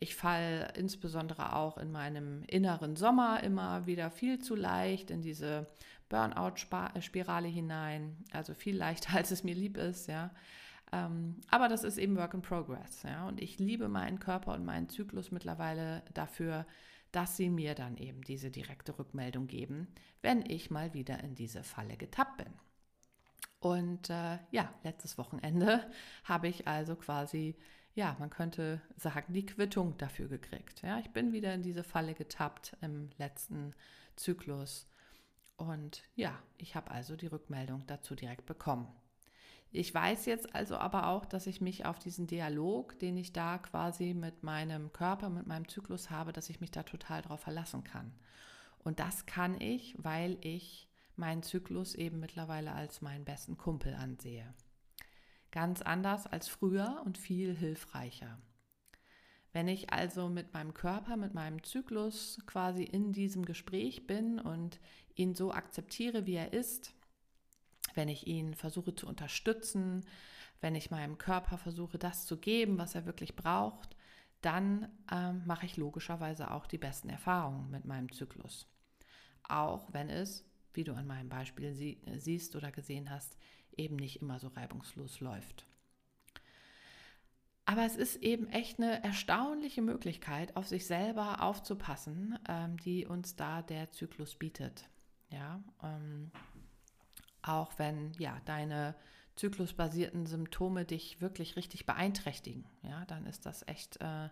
ich 0.00 0.16
falle 0.16 0.72
insbesondere 0.76 1.54
auch 1.54 1.78
in 1.78 1.92
meinem 1.92 2.42
inneren 2.48 2.96
Sommer 2.96 3.40
immer 3.44 3.86
wieder 3.86 4.10
viel 4.10 4.40
zu 4.40 4.56
leicht 4.56 5.12
in 5.12 5.22
diese 5.22 5.68
Burnout-Spirale 6.08 7.46
hinein. 7.46 8.16
Also 8.32 8.52
viel 8.52 8.76
leichter, 8.76 9.14
als 9.16 9.30
es 9.30 9.44
mir 9.44 9.54
lieb 9.54 9.76
ist, 9.76 10.08
ja. 10.08 10.30
Ähm, 10.92 11.40
aber 11.48 11.68
das 11.68 11.84
ist 11.84 11.98
eben 11.98 12.16
Work 12.16 12.34
in 12.34 12.42
Progress. 12.42 13.02
Ja? 13.02 13.26
Und 13.26 13.40
ich 13.40 13.58
liebe 13.58 13.88
meinen 13.88 14.20
Körper 14.20 14.52
und 14.52 14.64
meinen 14.64 14.88
Zyklus 14.88 15.30
mittlerweile 15.30 16.02
dafür, 16.12 16.66
dass 17.12 17.36
sie 17.36 17.50
mir 17.50 17.74
dann 17.74 17.96
eben 17.96 18.22
diese 18.22 18.50
direkte 18.50 18.98
Rückmeldung 18.98 19.46
geben, 19.46 19.88
wenn 20.20 20.44
ich 20.48 20.70
mal 20.70 20.94
wieder 20.94 21.22
in 21.22 21.34
diese 21.34 21.62
Falle 21.62 21.96
getappt 21.96 22.38
bin. 22.38 22.52
Und 23.60 24.10
äh, 24.10 24.38
ja, 24.50 24.74
letztes 24.82 25.18
Wochenende 25.18 25.90
habe 26.24 26.48
ich 26.48 26.66
also 26.66 26.96
quasi, 26.96 27.56
ja, 27.94 28.16
man 28.18 28.30
könnte 28.30 28.80
sagen, 28.96 29.32
die 29.32 29.46
Quittung 29.46 29.96
dafür 29.98 30.28
gekriegt. 30.28 30.82
Ja, 30.82 30.98
ich 30.98 31.10
bin 31.10 31.32
wieder 31.32 31.54
in 31.54 31.62
diese 31.62 31.84
Falle 31.84 32.14
getappt 32.14 32.76
im 32.80 33.10
letzten 33.18 33.74
Zyklus. 34.16 34.88
Und 35.56 36.02
ja, 36.16 36.42
ich 36.58 36.74
habe 36.74 36.90
also 36.90 37.14
die 37.14 37.28
Rückmeldung 37.28 37.84
dazu 37.86 38.14
direkt 38.14 38.46
bekommen. 38.46 38.88
Ich 39.74 39.94
weiß 39.94 40.26
jetzt 40.26 40.54
also 40.54 40.76
aber 40.76 41.06
auch, 41.06 41.24
dass 41.24 41.46
ich 41.46 41.62
mich 41.62 41.86
auf 41.86 41.98
diesen 41.98 42.26
Dialog, 42.26 42.98
den 42.98 43.16
ich 43.16 43.32
da 43.32 43.56
quasi 43.56 44.12
mit 44.12 44.42
meinem 44.42 44.92
Körper, 44.92 45.30
mit 45.30 45.46
meinem 45.46 45.66
Zyklus 45.66 46.10
habe, 46.10 46.34
dass 46.34 46.50
ich 46.50 46.60
mich 46.60 46.70
da 46.70 46.82
total 46.82 47.22
drauf 47.22 47.40
verlassen 47.40 47.82
kann. 47.82 48.12
Und 48.84 49.00
das 49.00 49.24
kann 49.24 49.58
ich, 49.58 49.94
weil 49.96 50.36
ich 50.42 50.88
meinen 51.16 51.42
Zyklus 51.42 51.94
eben 51.94 52.20
mittlerweile 52.20 52.72
als 52.72 53.00
meinen 53.00 53.24
besten 53.24 53.56
Kumpel 53.56 53.94
ansehe. 53.94 54.52
Ganz 55.50 55.80
anders 55.80 56.26
als 56.26 56.48
früher 56.48 57.00
und 57.06 57.16
viel 57.16 57.56
hilfreicher. 57.56 58.38
Wenn 59.54 59.68
ich 59.68 59.90
also 59.90 60.28
mit 60.28 60.52
meinem 60.52 60.74
Körper, 60.74 61.16
mit 61.16 61.32
meinem 61.32 61.62
Zyklus 61.62 62.38
quasi 62.46 62.84
in 62.84 63.12
diesem 63.12 63.44
Gespräch 63.46 64.06
bin 64.06 64.38
und 64.38 64.80
ihn 65.14 65.34
so 65.34 65.52
akzeptiere, 65.52 66.26
wie 66.26 66.34
er 66.34 66.52
ist, 66.52 66.94
wenn 67.94 68.08
ich 68.08 68.26
ihn 68.26 68.54
versuche 68.54 68.94
zu 68.94 69.06
unterstützen, 69.06 70.04
wenn 70.60 70.74
ich 70.74 70.90
meinem 70.90 71.18
Körper 71.18 71.58
versuche, 71.58 71.98
das 71.98 72.26
zu 72.26 72.38
geben, 72.38 72.78
was 72.78 72.94
er 72.94 73.06
wirklich 73.06 73.36
braucht, 73.36 73.96
dann 74.40 74.88
ähm, 75.10 75.42
mache 75.46 75.66
ich 75.66 75.76
logischerweise 75.76 76.50
auch 76.50 76.66
die 76.66 76.78
besten 76.78 77.08
Erfahrungen 77.08 77.70
mit 77.70 77.84
meinem 77.84 78.10
Zyklus. 78.12 78.66
Auch 79.48 79.92
wenn 79.92 80.08
es, 80.08 80.44
wie 80.72 80.84
du 80.84 80.94
an 80.94 81.06
meinem 81.06 81.28
Beispiel 81.28 81.74
sie, 81.74 82.00
siehst 82.16 82.56
oder 82.56 82.72
gesehen 82.72 83.10
hast, 83.10 83.36
eben 83.76 83.96
nicht 83.96 84.20
immer 84.20 84.38
so 84.38 84.48
reibungslos 84.48 85.20
läuft. 85.20 85.66
Aber 87.64 87.84
es 87.84 87.96
ist 87.96 88.16
eben 88.16 88.48
echt 88.48 88.78
eine 88.78 89.02
erstaunliche 89.04 89.82
Möglichkeit, 89.82 90.56
auf 90.56 90.66
sich 90.66 90.86
selber 90.86 91.42
aufzupassen, 91.42 92.38
ähm, 92.48 92.76
die 92.78 93.06
uns 93.06 93.36
da 93.36 93.62
der 93.62 93.90
Zyklus 93.90 94.34
bietet. 94.34 94.88
Ja, 95.30 95.62
ähm, 95.82 96.32
auch 97.42 97.72
wenn 97.78 98.12
ja 98.18 98.40
deine 98.44 98.94
zyklusbasierten 99.36 100.26
Symptome 100.26 100.84
dich 100.84 101.20
wirklich 101.20 101.56
richtig 101.56 101.86
beeinträchtigen, 101.86 102.64
ja, 102.82 103.04
dann 103.06 103.26
ist 103.26 103.46
das 103.46 103.66
echt 103.66 104.00
äh, 104.00 104.28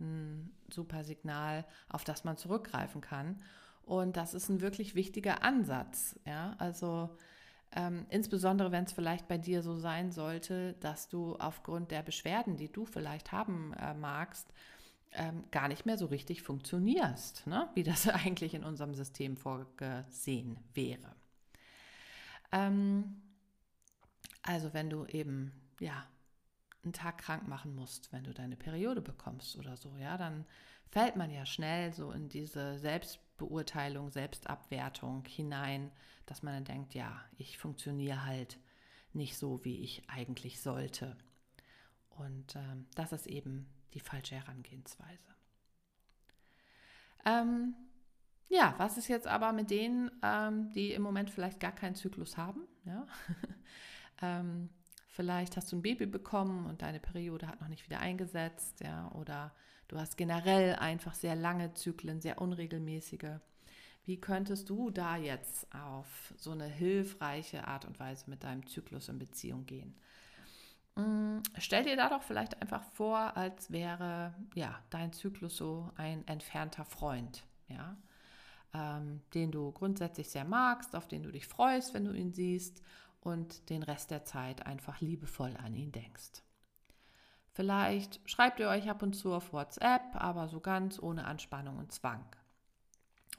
ein 0.00 0.52
super 0.72 1.04
Signal, 1.04 1.64
auf 1.88 2.04
das 2.04 2.24
man 2.24 2.36
zurückgreifen 2.36 3.00
kann. 3.00 3.42
Und 3.84 4.16
das 4.16 4.34
ist 4.34 4.48
ein 4.48 4.60
wirklich 4.60 4.94
wichtiger 4.94 5.42
Ansatz. 5.42 6.18
Ja, 6.24 6.54
also 6.58 7.10
ähm, 7.72 8.06
insbesondere 8.08 8.72
wenn 8.72 8.84
es 8.84 8.92
vielleicht 8.92 9.28
bei 9.28 9.38
dir 9.38 9.62
so 9.62 9.74
sein 9.74 10.12
sollte, 10.12 10.74
dass 10.74 11.08
du 11.08 11.36
aufgrund 11.36 11.90
der 11.90 12.02
Beschwerden, 12.02 12.56
die 12.56 12.70
du 12.70 12.86
vielleicht 12.86 13.32
haben 13.32 13.74
äh, 13.74 13.94
magst, 13.94 14.52
ähm, 15.12 15.44
gar 15.50 15.68
nicht 15.68 15.86
mehr 15.86 15.98
so 15.98 16.06
richtig 16.06 16.42
funktionierst, 16.42 17.46
ne? 17.46 17.68
wie 17.74 17.82
das 17.82 18.08
eigentlich 18.08 18.54
in 18.54 18.64
unserem 18.64 18.94
System 18.94 19.36
vorgesehen 19.36 20.58
wäre. 20.74 21.14
Ähm, 22.54 23.20
also 24.42 24.72
wenn 24.72 24.88
du 24.88 25.04
eben 25.06 25.52
ja 25.80 26.06
einen 26.84 26.92
Tag 26.92 27.18
krank 27.18 27.48
machen 27.48 27.74
musst, 27.74 28.12
wenn 28.12 28.24
du 28.24 28.32
deine 28.32 28.56
Periode 28.56 29.02
bekommst 29.02 29.56
oder 29.56 29.76
so, 29.76 29.96
ja, 29.96 30.16
dann 30.16 30.46
fällt 30.90 31.16
man 31.16 31.30
ja 31.30 31.44
schnell 31.44 31.92
so 31.92 32.12
in 32.12 32.28
diese 32.28 32.78
Selbstbeurteilung, 32.78 34.10
Selbstabwertung 34.10 35.24
hinein, 35.26 35.90
dass 36.26 36.42
man 36.42 36.54
dann 36.54 36.64
denkt, 36.64 36.94
ja, 36.94 37.20
ich 37.36 37.58
funktioniere 37.58 38.24
halt 38.24 38.58
nicht 39.12 39.36
so, 39.36 39.64
wie 39.64 39.80
ich 39.80 40.08
eigentlich 40.08 40.60
sollte. 40.60 41.16
Und 42.10 42.54
ähm, 42.54 42.86
das 42.94 43.12
ist 43.12 43.26
eben 43.26 43.66
die 43.94 44.00
falsche 44.00 44.36
Herangehensweise. 44.36 45.34
Ähm, 47.24 47.74
ja, 48.48 48.74
was 48.78 48.98
ist 48.98 49.08
jetzt 49.08 49.26
aber 49.26 49.52
mit 49.52 49.70
denen, 49.70 50.10
ähm, 50.22 50.72
die 50.72 50.92
im 50.92 51.02
Moment 51.02 51.30
vielleicht 51.30 51.60
gar 51.60 51.72
keinen 51.72 51.94
Zyklus 51.94 52.36
haben? 52.36 52.62
Ja? 52.84 53.06
ähm, 54.22 54.68
vielleicht 55.08 55.56
hast 55.56 55.72
du 55.72 55.76
ein 55.76 55.82
Baby 55.82 56.06
bekommen 56.06 56.66
und 56.66 56.82
deine 56.82 57.00
Periode 57.00 57.46
hat 57.46 57.60
noch 57.60 57.68
nicht 57.68 57.84
wieder 57.88 58.00
eingesetzt, 58.00 58.80
ja, 58.80 59.10
oder 59.12 59.52
du 59.88 59.98
hast 59.98 60.16
generell 60.16 60.76
einfach 60.76 61.14
sehr 61.14 61.36
lange 61.36 61.74
Zyklen, 61.74 62.20
sehr 62.20 62.40
unregelmäßige. 62.40 63.40
Wie 64.04 64.20
könntest 64.20 64.68
du 64.68 64.90
da 64.90 65.16
jetzt 65.16 65.66
auf 65.74 66.34
so 66.36 66.50
eine 66.50 66.66
hilfreiche 66.66 67.66
Art 67.66 67.86
und 67.86 67.98
Weise 67.98 68.28
mit 68.28 68.44
deinem 68.44 68.66
Zyklus 68.66 69.08
in 69.08 69.18
Beziehung 69.18 69.64
gehen? 69.64 69.94
Mm, 70.96 71.38
stell 71.58 71.84
dir 71.84 71.96
da 71.96 72.10
doch 72.10 72.22
vielleicht 72.22 72.60
einfach 72.60 72.82
vor, 72.92 73.36
als 73.36 73.70
wäre 73.70 74.34
ja 74.54 74.78
dein 74.90 75.12
Zyklus 75.12 75.56
so 75.56 75.90
ein 75.96 76.26
entfernter 76.28 76.84
Freund, 76.84 77.44
ja, 77.68 77.96
ähm, 78.74 79.22
den 79.32 79.52
du 79.52 79.72
grundsätzlich 79.72 80.28
sehr 80.28 80.44
magst, 80.44 80.94
auf 80.96 81.08
den 81.08 81.22
du 81.22 81.30
dich 81.30 81.46
freust, 81.46 81.94
wenn 81.94 82.04
du 82.04 82.12
ihn 82.12 82.32
siehst 82.32 82.82
und 83.20 83.70
den 83.70 83.82
Rest 83.82 84.10
der 84.10 84.24
Zeit 84.24 84.66
einfach 84.66 85.00
liebevoll 85.00 85.56
an 85.62 85.74
ihn 85.74 85.92
denkst. 85.92 86.42
Vielleicht 87.52 88.20
schreibt 88.28 88.58
ihr 88.58 88.68
euch 88.68 88.90
ab 88.90 89.02
und 89.02 89.14
zu 89.14 89.32
auf 89.32 89.52
WhatsApp, 89.52 90.02
aber 90.14 90.48
so 90.48 90.60
ganz 90.60 91.00
ohne 91.00 91.24
Anspannung 91.24 91.78
und 91.78 91.92
Zwang. 91.92 92.24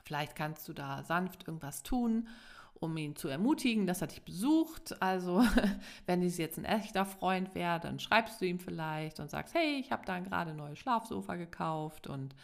Vielleicht 0.05 0.35
kannst 0.35 0.67
du 0.67 0.73
da 0.73 1.03
sanft 1.03 1.47
irgendwas 1.47 1.83
tun, 1.83 2.29
um 2.75 2.95
ihn 2.95 3.15
zu 3.15 3.27
ermutigen, 3.27 3.87
dass 3.87 4.01
er 4.01 4.07
dich 4.07 4.21
besucht. 4.23 5.01
Also, 5.01 5.43
wenn 6.05 6.23
es 6.23 6.37
jetzt 6.37 6.57
ein 6.57 6.65
echter 6.65 7.05
Freund 7.05 7.55
wäre, 7.55 7.79
dann 7.79 7.99
schreibst 7.99 8.39
du 8.39 8.45
ihm 8.45 8.59
vielleicht 8.59 9.19
und 9.19 9.29
sagst, 9.29 9.53
hey, 9.53 9.79
ich 9.79 9.91
habe 9.91 10.05
da 10.05 10.19
gerade 10.19 10.51
ein 10.51 10.57
neues 10.57 10.79
Schlafsofa 10.79 11.35
gekauft 11.35 12.07
und 12.07 12.35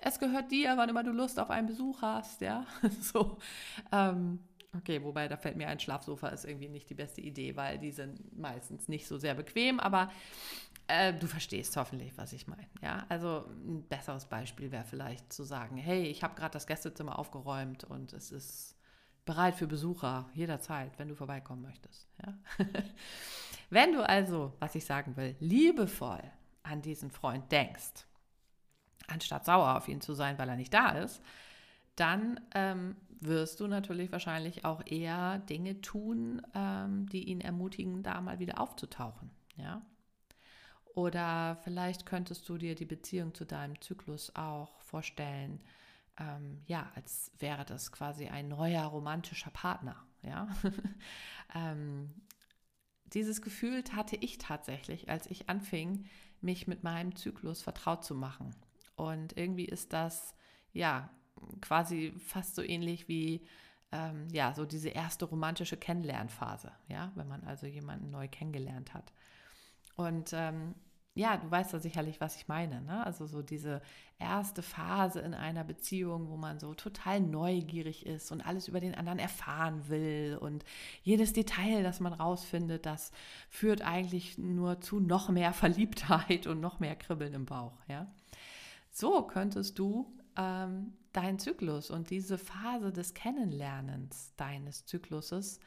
es 0.00 0.18
gehört 0.18 0.50
dir, 0.50 0.76
wann 0.76 0.88
immer 0.88 1.02
du 1.02 1.12
Lust 1.12 1.38
auf 1.38 1.50
einen 1.50 1.66
Besuch 1.66 2.02
hast, 2.02 2.40
ja. 2.40 2.66
so. 3.00 3.38
Ähm, 3.92 4.40
okay, 4.76 5.02
wobei 5.02 5.28
da 5.28 5.36
fällt 5.36 5.56
mir 5.56 5.68
ein 5.68 5.80
Schlafsofa 5.80 6.28
ist 6.28 6.44
irgendwie 6.44 6.68
nicht 6.68 6.90
die 6.90 6.94
beste 6.94 7.20
Idee, 7.20 7.56
weil 7.56 7.78
die 7.78 7.92
sind 7.92 8.36
meistens 8.36 8.88
nicht 8.88 9.06
so 9.06 9.18
sehr 9.18 9.34
bequem, 9.34 9.80
aber 9.80 10.10
äh, 10.86 11.14
du 11.14 11.26
verstehst 11.26 11.76
hoffentlich, 11.76 12.16
was 12.16 12.32
ich 12.32 12.46
meine. 12.46 12.66
Ja, 12.82 13.06
also 13.08 13.46
ein 13.66 13.84
besseres 13.88 14.26
Beispiel 14.26 14.70
wäre 14.70 14.84
vielleicht 14.84 15.32
zu 15.32 15.44
sagen, 15.44 15.76
hey, 15.76 16.04
ich 16.04 16.22
habe 16.22 16.34
gerade 16.34 16.52
das 16.52 16.66
Gästezimmer 16.66 17.18
aufgeräumt 17.18 17.84
und 17.84 18.12
es 18.12 18.30
ist 18.32 18.76
bereit 19.24 19.54
für 19.54 19.66
Besucher 19.66 20.28
jederzeit, 20.34 20.98
wenn 20.98 21.08
du 21.08 21.14
vorbeikommen 21.14 21.62
möchtest. 21.62 22.08
Ja? 22.24 22.34
wenn 23.70 23.92
du 23.92 24.06
also, 24.06 24.52
was 24.58 24.74
ich 24.74 24.84
sagen 24.84 25.16
will, 25.16 25.34
liebevoll 25.40 26.22
an 26.62 26.82
diesen 26.82 27.10
Freund 27.10 27.50
denkst, 27.50 28.06
anstatt 29.08 29.44
sauer 29.44 29.76
auf 29.76 29.88
ihn 29.88 30.00
zu 30.00 30.14
sein, 30.14 30.38
weil 30.38 30.48
er 30.48 30.56
nicht 30.56 30.74
da 30.74 30.90
ist, 30.90 31.22
dann 31.96 32.40
ähm, 32.54 32.96
wirst 33.20 33.60
du 33.60 33.66
natürlich 33.66 34.12
wahrscheinlich 34.12 34.64
auch 34.64 34.82
eher 34.86 35.38
Dinge 35.38 35.80
tun, 35.80 36.42
ähm, 36.54 37.08
die 37.08 37.24
ihn 37.24 37.40
ermutigen, 37.40 38.02
da 38.02 38.20
mal 38.20 38.38
wieder 38.38 38.60
aufzutauchen. 38.60 39.30
Ja? 39.56 39.82
Oder 40.94 41.58
vielleicht 41.64 42.06
könntest 42.06 42.48
du 42.48 42.58
dir 42.58 42.74
die 42.74 42.84
Beziehung 42.84 43.34
zu 43.34 43.44
deinem 43.44 43.80
Zyklus 43.80 44.34
auch 44.36 44.80
vorstellen, 44.80 45.60
ähm, 46.18 46.62
ja, 46.66 46.90
als 46.94 47.32
wäre 47.38 47.64
das 47.64 47.90
quasi 47.90 48.28
ein 48.28 48.48
neuer 48.48 48.84
romantischer 48.84 49.50
Partner. 49.50 49.96
Ja? 50.22 50.48
ähm, 51.54 52.14
dieses 53.06 53.42
Gefühl 53.42 53.82
hatte 53.94 54.16
ich 54.16 54.38
tatsächlich, 54.38 55.08
als 55.08 55.26
ich 55.26 55.48
anfing, 55.48 56.06
mich 56.40 56.66
mit 56.66 56.82
meinem 56.82 57.16
Zyklus 57.16 57.62
vertraut 57.62 58.04
zu 58.04 58.14
machen. 58.14 58.54
Und 58.96 59.36
irgendwie 59.36 59.64
ist 59.64 59.92
das 59.92 60.34
ja 60.72 61.10
quasi 61.60 62.14
fast 62.18 62.54
so 62.54 62.62
ähnlich 62.62 63.08
wie 63.08 63.46
ähm, 63.92 64.28
ja 64.30 64.54
so 64.54 64.64
diese 64.64 64.88
erste 64.88 65.24
romantische 65.24 65.76
Kennenlernphase, 65.76 66.72
ja, 66.88 67.12
wenn 67.14 67.28
man 67.28 67.44
also 67.44 67.66
jemanden 67.66 68.10
neu 68.10 68.28
kennengelernt 68.28 68.94
hat. 68.94 69.12
Und 69.96 70.32
ähm, 70.32 70.74
ja, 71.16 71.36
du 71.36 71.48
weißt 71.48 71.72
ja 71.72 71.78
sicherlich, 71.78 72.20
was 72.20 72.34
ich 72.34 72.48
meine. 72.48 72.80
Ne? 72.82 73.06
Also 73.06 73.26
so 73.26 73.40
diese 73.40 73.80
erste 74.18 74.62
Phase 74.62 75.20
in 75.20 75.32
einer 75.32 75.62
Beziehung, 75.62 76.28
wo 76.28 76.36
man 76.36 76.58
so 76.58 76.74
total 76.74 77.20
neugierig 77.20 78.04
ist 78.04 78.32
und 78.32 78.40
alles 78.44 78.66
über 78.66 78.80
den 78.80 78.96
anderen 78.96 79.20
erfahren 79.20 79.88
will 79.88 80.36
und 80.40 80.64
jedes 81.02 81.32
Detail, 81.32 81.84
das 81.84 82.00
man 82.00 82.12
rausfindet, 82.12 82.84
das 82.84 83.12
führt 83.48 83.82
eigentlich 83.82 84.38
nur 84.38 84.80
zu 84.80 84.98
noch 84.98 85.28
mehr 85.28 85.52
Verliebtheit 85.52 86.48
und 86.48 86.60
noch 86.60 86.80
mehr 86.80 86.96
Kribbeln 86.96 87.32
im 87.32 87.46
Bauch. 87.46 87.78
Ja? 87.86 88.08
So 88.96 89.22
könntest 89.26 89.80
du 89.80 90.06
ähm, 90.36 90.92
deinen 91.12 91.40
Zyklus 91.40 91.90
und 91.90 92.10
diese 92.10 92.38
Phase 92.38 92.92
des 92.92 93.12
Kennenlernens 93.12 94.32
deines 94.36 94.86
Zykluses 94.86 95.58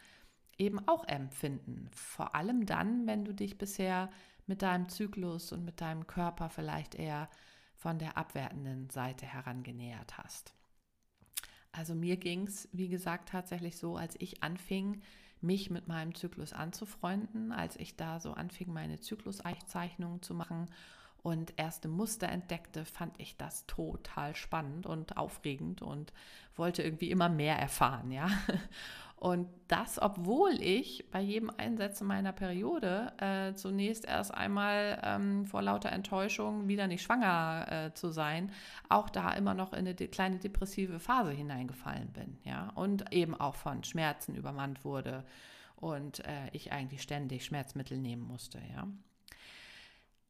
eben 0.57 0.79
auch 0.87 1.05
empfinden. 1.09 1.89
Vor 1.93 2.35
allem 2.35 2.65
dann, 2.65 3.05
wenn 3.05 3.25
du 3.25 3.33
dich 3.33 3.57
bisher 3.57 4.09
mit 4.45 4.61
deinem 4.61 4.87
Zyklus 4.87 5.51
und 5.51 5.65
mit 5.65 5.81
deinem 5.81 6.07
Körper 6.07 6.49
vielleicht 6.49 6.95
eher 6.95 7.29
von 7.75 7.99
der 7.99 8.17
abwertenden 8.17 8.89
Seite 8.89 9.25
herangenähert 9.25 10.17
hast. 10.17 10.53
Also 11.73 11.95
mir 11.95 12.15
ging 12.15 12.47
es, 12.47 12.69
wie 12.71 12.87
gesagt, 12.87 13.27
tatsächlich 13.27 13.75
so, 13.75 13.97
als 13.97 14.15
ich 14.19 14.41
anfing, 14.41 15.01
mich 15.41 15.69
mit 15.69 15.89
meinem 15.89 16.15
Zyklus 16.15 16.53
anzufreunden, 16.53 17.51
als 17.51 17.75
ich 17.75 17.97
da 17.97 18.21
so 18.21 18.31
anfing, 18.31 18.71
meine 18.71 19.01
Zykluseichzeichnungen 19.01 20.21
zu 20.21 20.33
machen 20.33 20.69
und 21.27 21.51
erste 21.57 21.89
Muster 21.89 22.29
entdeckte, 22.29 22.85
fand 22.85 23.19
ich 23.19 23.35
das 23.35 23.65
total 23.65 24.33
spannend 24.33 24.85
und 24.85 25.17
aufregend 25.17 25.81
und 25.81 26.13
wollte 26.55 26.83
irgendwie 26.83 27.11
immer 27.11 27.27
mehr 27.27 27.57
erfahren, 27.57 28.11
ja. 28.11 28.29
Und 29.19 29.49
das, 29.67 29.99
obwohl 29.99 30.61
ich 30.61 31.09
bei 31.09 31.19
jedem 31.19 31.49
Einsetzen 31.49 32.05
meiner 32.05 32.33
Periode 32.33 33.13
äh, 33.17 33.55
zunächst 33.55 34.05
erst 34.05 34.31
einmal 34.31 35.01
ähm, 35.03 35.47
vor 35.47 35.63
lauter 35.63 35.91
Enttäuschung 35.91 36.67
wieder 36.67 36.85
nicht 36.85 37.01
schwanger 37.01 37.65
äh, 37.67 37.93
zu 37.95 38.11
sein, 38.11 38.51
auch 38.89 39.09
da 39.09 39.31
immer 39.31 39.55
noch 39.55 39.73
in 39.73 39.79
eine 39.79 39.95
de 39.95 40.07
kleine 40.07 40.37
depressive 40.37 40.99
Phase 40.99 41.31
hineingefallen 41.31 42.13
bin, 42.13 42.37
ja. 42.43 42.69
Und 42.75 43.11
eben 43.11 43.33
auch 43.33 43.55
von 43.55 43.83
Schmerzen 43.83 44.35
übermannt 44.35 44.85
wurde 44.85 45.25
und 45.77 46.19
äh, 46.19 46.49
ich 46.51 46.71
eigentlich 46.71 47.01
ständig 47.01 47.43
Schmerzmittel 47.43 47.97
nehmen 47.97 48.21
musste, 48.21 48.59
ja. 48.71 48.87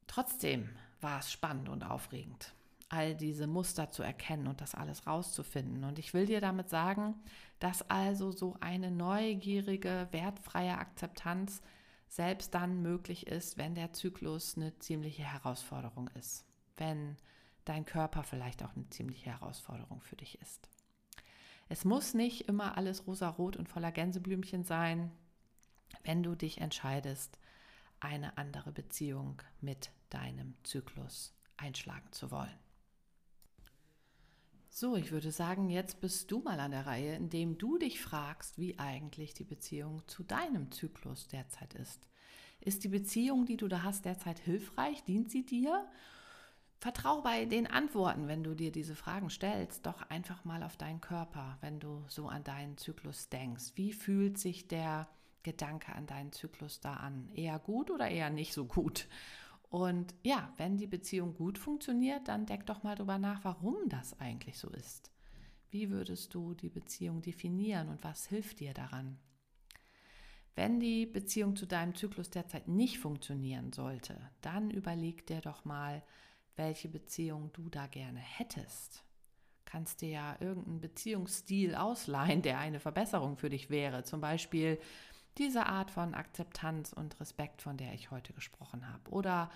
Trotzdem 0.07 0.69
war 1.01 1.19
es 1.19 1.31
spannend 1.31 1.69
und 1.69 1.83
aufregend, 1.83 2.53
all 2.89 3.15
diese 3.15 3.47
Muster 3.47 3.91
zu 3.91 4.03
erkennen 4.03 4.47
und 4.47 4.61
das 4.61 4.75
alles 4.75 5.07
rauszufinden. 5.07 5.83
Und 5.83 5.99
ich 5.99 6.13
will 6.13 6.25
dir 6.25 6.41
damit 6.41 6.69
sagen, 6.69 7.15
dass 7.59 7.89
also 7.89 8.31
so 8.31 8.55
eine 8.61 8.91
neugierige, 8.91 10.07
wertfreie 10.11 10.77
Akzeptanz 10.77 11.61
selbst 12.07 12.53
dann 12.53 12.81
möglich 12.81 13.27
ist, 13.27 13.57
wenn 13.57 13.75
der 13.75 13.93
Zyklus 13.93 14.55
eine 14.55 14.77
ziemliche 14.79 15.23
Herausforderung 15.23 16.09
ist. 16.15 16.45
wenn 16.77 17.17
dein 17.65 17.85
Körper 17.85 18.23
vielleicht 18.23 18.63
auch 18.63 18.75
eine 18.75 18.87
ziemliche 18.89 19.29
Herausforderung 19.29 20.01
für 20.01 20.15
dich 20.15 20.39
ist. 20.41 20.69
Es 21.69 21.83
muss 21.83 22.13
nicht 22.13 22.47
immer 22.47 22.77
alles 22.77 23.07
rosarot 23.07 23.57
und 23.57 23.67
voller 23.67 23.91
Gänseblümchen 23.91 24.63
sein, 24.63 25.11
wenn 26.03 26.23
du 26.23 26.35
dich 26.35 26.61
entscheidest, 26.61 27.37
eine 27.99 28.37
andere 28.37 28.71
Beziehung 28.71 29.41
mit 29.59 29.91
deinem 30.09 30.55
Zyklus 30.63 31.33
einschlagen 31.57 32.11
zu 32.11 32.31
wollen. 32.31 32.59
So, 34.69 34.95
ich 34.95 35.11
würde 35.11 35.31
sagen, 35.31 35.69
jetzt 35.69 36.01
bist 36.01 36.29
du 36.29 36.39
mal 36.39 36.59
an 36.59 36.69
der 36.69 36.85
Reihe, 36.85 37.15
indem 37.15 37.57
du 37.57 37.79
dich 37.79 37.99
fragst, 37.99 38.59
wie 38.59 38.77
eigentlich 38.77 39.33
die 39.33 39.43
Beziehung 39.43 40.07
zu 40.07 40.23
deinem 40.23 40.71
Zyklus 40.71 41.27
derzeit 41.27 41.73
ist. 41.73 42.07
Ist 42.59 42.83
die 42.83 42.89
Beziehung, 42.89 43.45
die 43.47 43.57
du 43.57 43.67
da 43.67 43.81
hast, 43.81 44.05
derzeit 44.05 44.37
hilfreich? 44.37 45.03
Dient 45.03 45.31
sie 45.31 45.45
dir? 45.45 45.87
Vertrau 46.79 47.21
bei 47.21 47.45
den 47.45 47.65
Antworten, 47.65 48.27
wenn 48.27 48.43
du 48.43 48.53
dir 48.53 48.71
diese 48.71 48.95
Fragen 48.95 49.31
stellst, 49.31 49.85
doch 49.87 50.03
einfach 50.09 50.45
mal 50.45 50.61
auf 50.61 50.77
deinen 50.77 51.01
Körper, 51.01 51.57
wenn 51.61 51.79
du 51.79 52.05
so 52.07 52.27
an 52.27 52.43
deinen 52.43 52.77
Zyklus 52.77 53.29
denkst. 53.29 53.71
Wie 53.75 53.93
fühlt 53.93 54.37
sich 54.37 54.67
der 54.67 55.07
Gedanke 55.41 55.95
an 55.95 56.05
deinen 56.05 56.31
Zyklus 56.33 56.79
da 56.79 56.93
an? 56.95 57.29
Eher 57.33 57.57
gut 57.57 57.89
oder 57.89 58.09
eher 58.09 58.29
nicht 58.29 58.53
so 58.53 58.65
gut? 58.65 59.07
Und 59.69 60.15
ja, 60.23 60.53
wenn 60.57 60.77
die 60.77 60.87
Beziehung 60.87 61.35
gut 61.35 61.57
funktioniert, 61.57 62.27
dann 62.27 62.45
deck 62.45 62.65
doch 62.65 62.83
mal 62.83 62.95
darüber 62.95 63.17
nach, 63.17 63.43
warum 63.43 63.89
das 63.89 64.19
eigentlich 64.19 64.57
so 64.57 64.69
ist. 64.69 65.11
Wie 65.69 65.89
würdest 65.89 66.33
du 66.33 66.53
die 66.53 66.69
Beziehung 66.69 67.21
definieren 67.21 67.89
und 67.89 68.03
was 68.03 68.27
hilft 68.27 68.61
dir 68.61 68.73
daran? 68.73 69.17
Wenn 70.55 70.79
die 70.79 71.05
Beziehung 71.05 71.55
zu 71.55 71.67
deinem 71.67 71.93
Zyklus 71.93 72.29
derzeit 72.29 72.67
nicht 72.67 72.97
funktionieren 72.97 73.73
sollte, 73.73 74.17
dann 74.41 74.71
überleg 74.71 75.27
dir 75.27 75.41
doch 75.41 75.65
mal, 75.65 76.01
welche 76.55 76.87
Beziehung 76.87 77.51
du 77.53 77.69
da 77.69 77.85
gerne 77.87 78.19
hättest. 78.19 79.03
Kannst 79.65 80.01
dir 80.01 80.09
ja 80.09 80.37
irgendeinen 80.39 80.79
Beziehungsstil 80.79 81.75
ausleihen, 81.75 82.41
der 82.41 82.57
eine 82.57 82.79
Verbesserung 82.79 83.37
für 83.37 83.49
dich 83.49 83.69
wäre. 83.69 84.03
Zum 84.03 84.21
Beispiel 84.21 84.79
diese 85.37 85.65
Art 85.65 85.91
von 85.91 86.13
Akzeptanz 86.13 86.93
und 86.93 87.19
Respekt, 87.19 87.61
von 87.61 87.77
der 87.77 87.93
ich 87.93 88.11
heute 88.11 88.33
gesprochen 88.33 88.87
habe. 88.91 89.09
Oder 89.11 89.49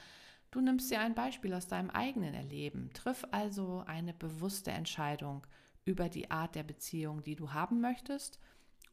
du 0.52 0.62
nimmst 0.62 0.92
dir 0.92 1.00
ein 1.00 1.16
Beispiel 1.16 1.54
aus 1.54 1.68
deinem 1.68 1.90
eigenen 1.90 2.34
Erleben. 2.34 2.92
Triff 2.94 3.26
also 3.32 3.84
eine 3.88 4.14
bewusste 4.14 4.72
Entscheidung 4.72 5.46
über 5.86 6.10
die 6.10 6.30
Art 6.30 6.56
der 6.56 6.64
Beziehung, 6.64 7.24
die 7.24 7.36
du 7.36 7.54
haben 7.54 7.82
möchtest 7.82 8.40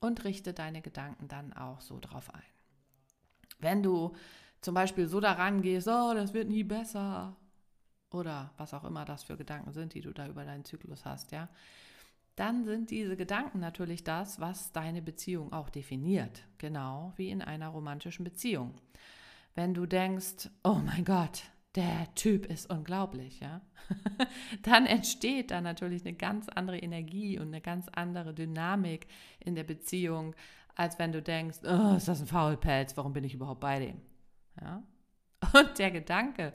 und 0.01 0.25
richte 0.25 0.55
deine 0.55 0.81
Gedanken 0.81 1.29
dann 1.29 1.53
auch 1.53 1.81
so 1.81 1.99
drauf 2.01 2.33
ein. 2.35 2.43
Wenn 3.59 3.83
du 3.83 4.15
zum 4.61 4.75
Beispiel 4.75 5.07
so 5.07 5.21
daran 5.21 5.63
gehst, 5.63 5.89
oh, 5.89 6.13
das 6.15 6.33
wird 6.33 6.49
nie 6.49 6.65
besser 6.65 7.37
oder 8.11 8.53
was 8.57 8.73
auch 8.75 8.85
immer 8.85 9.05
das 9.05 9.23
für 9.23 9.37
Gedanken 9.37 9.73
sind, 9.73 9.95
die 9.95 10.01
du 10.01 10.13
da 10.13 10.27
über 10.27 10.45
deinen 10.45 10.65
Zyklus 10.65 11.05
hast, 11.05 11.33
ja, 11.33 11.49
dann 12.39 12.65
sind 12.65 12.91
diese 12.91 13.17
Gedanken 13.17 13.59
natürlich 13.59 14.05
das, 14.05 14.39
was 14.39 14.71
deine 14.71 15.03
Beziehung 15.03 15.53
auch 15.53 15.71
definiert, 15.71 16.45
genau 16.59 17.13
wie 17.17 17.31
in 17.31 17.43
einer 17.43 17.69
romantischen 17.69 18.25
Beziehung. 18.25 18.75
Wenn 19.57 19.75
du 19.75 19.87
denkst, 19.87 20.49
oh 20.63 20.81
mein 20.85 21.05
Gott, 21.05 21.43
der 21.75 22.15
Typ 22.15 22.47
ist 22.47 22.71
unglaublich, 22.71 23.41
ja, 23.41 23.61
dann 24.63 24.87
entsteht 24.87 25.51
da 25.51 25.61
natürlich 25.61 26.07
eine 26.07 26.15
ganz 26.15 26.49
andere 26.49 26.79
Energie 26.79 27.41
und 27.41 27.49
eine 27.49 27.61
ganz 27.61 27.89
andere 27.89 28.33
Dynamik 28.33 29.09
in 29.41 29.57
der 29.57 29.65
Beziehung, 29.65 30.37
als 30.77 30.97
wenn 31.01 31.11
du 31.11 31.21
denkst, 31.21 31.59
oh, 31.65 31.97
ist 31.97 32.07
das 32.07 32.21
ein 32.21 32.29
Faulpelz, 32.29 32.97
warum 32.97 33.13
bin 33.13 33.25
ich 33.25 33.35
überhaupt 33.35 33.61
bei 33.61 33.81
dem? 33.81 34.01
Ja? 34.61 34.85
Und 35.61 35.79
der 35.79 35.91
Gedanke, 35.91 36.53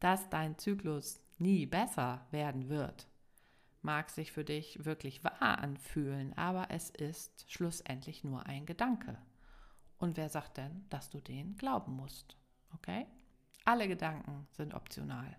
dass 0.00 0.28
dein 0.28 0.58
Zyklus 0.58 1.20
nie 1.38 1.66
besser 1.66 2.26
werden 2.32 2.68
wird, 2.68 3.06
mag 3.84 4.10
sich 4.10 4.32
für 4.32 4.44
dich 4.44 4.84
wirklich 4.84 5.22
wahr 5.22 5.58
anfühlen, 5.58 6.36
aber 6.36 6.70
es 6.70 6.90
ist 6.90 7.44
schlussendlich 7.50 8.24
nur 8.24 8.46
ein 8.46 8.66
Gedanke. 8.66 9.18
Und 9.98 10.16
wer 10.16 10.28
sagt 10.28 10.56
denn, 10.56 10.86
dass 10.88 11.10
du 11.10 11.20
den 11.20 11.56
glauben 11.56 11.92
musst? 11.92 12.36
Okay? 12.74 13.06
Alle 13.64 13.86
Gedanken 13.88 14.46
sind 14.52 14.74
optional. 14.74 15.36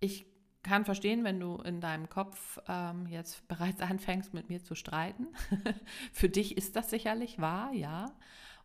Ich 0.00 0.26
kann 0.62 0.84
verstehen, 0.84 1.24
wenn 1.24 1.40
du 1.40 1.56
in 1.56 1.80
deinem 1.80 2.08
Kopf 2.08 2.58
ähm, 2.68 3.06
jetzt 3.06 3.46
bereits 3.48 3.80
anfängst, 3.80 4.34
mit 4.34 4.48
mir 4.48 4.62
zu 4.62 4.74
streiten. 4.74 5.28
Für 6.12 6.28
dich 6.28 6.56
ist 6.56 6.76
das 6.76 6.90
sicherlich 6.90 7.40
wahr, 7.40 7.72
ja. 7.72 8.12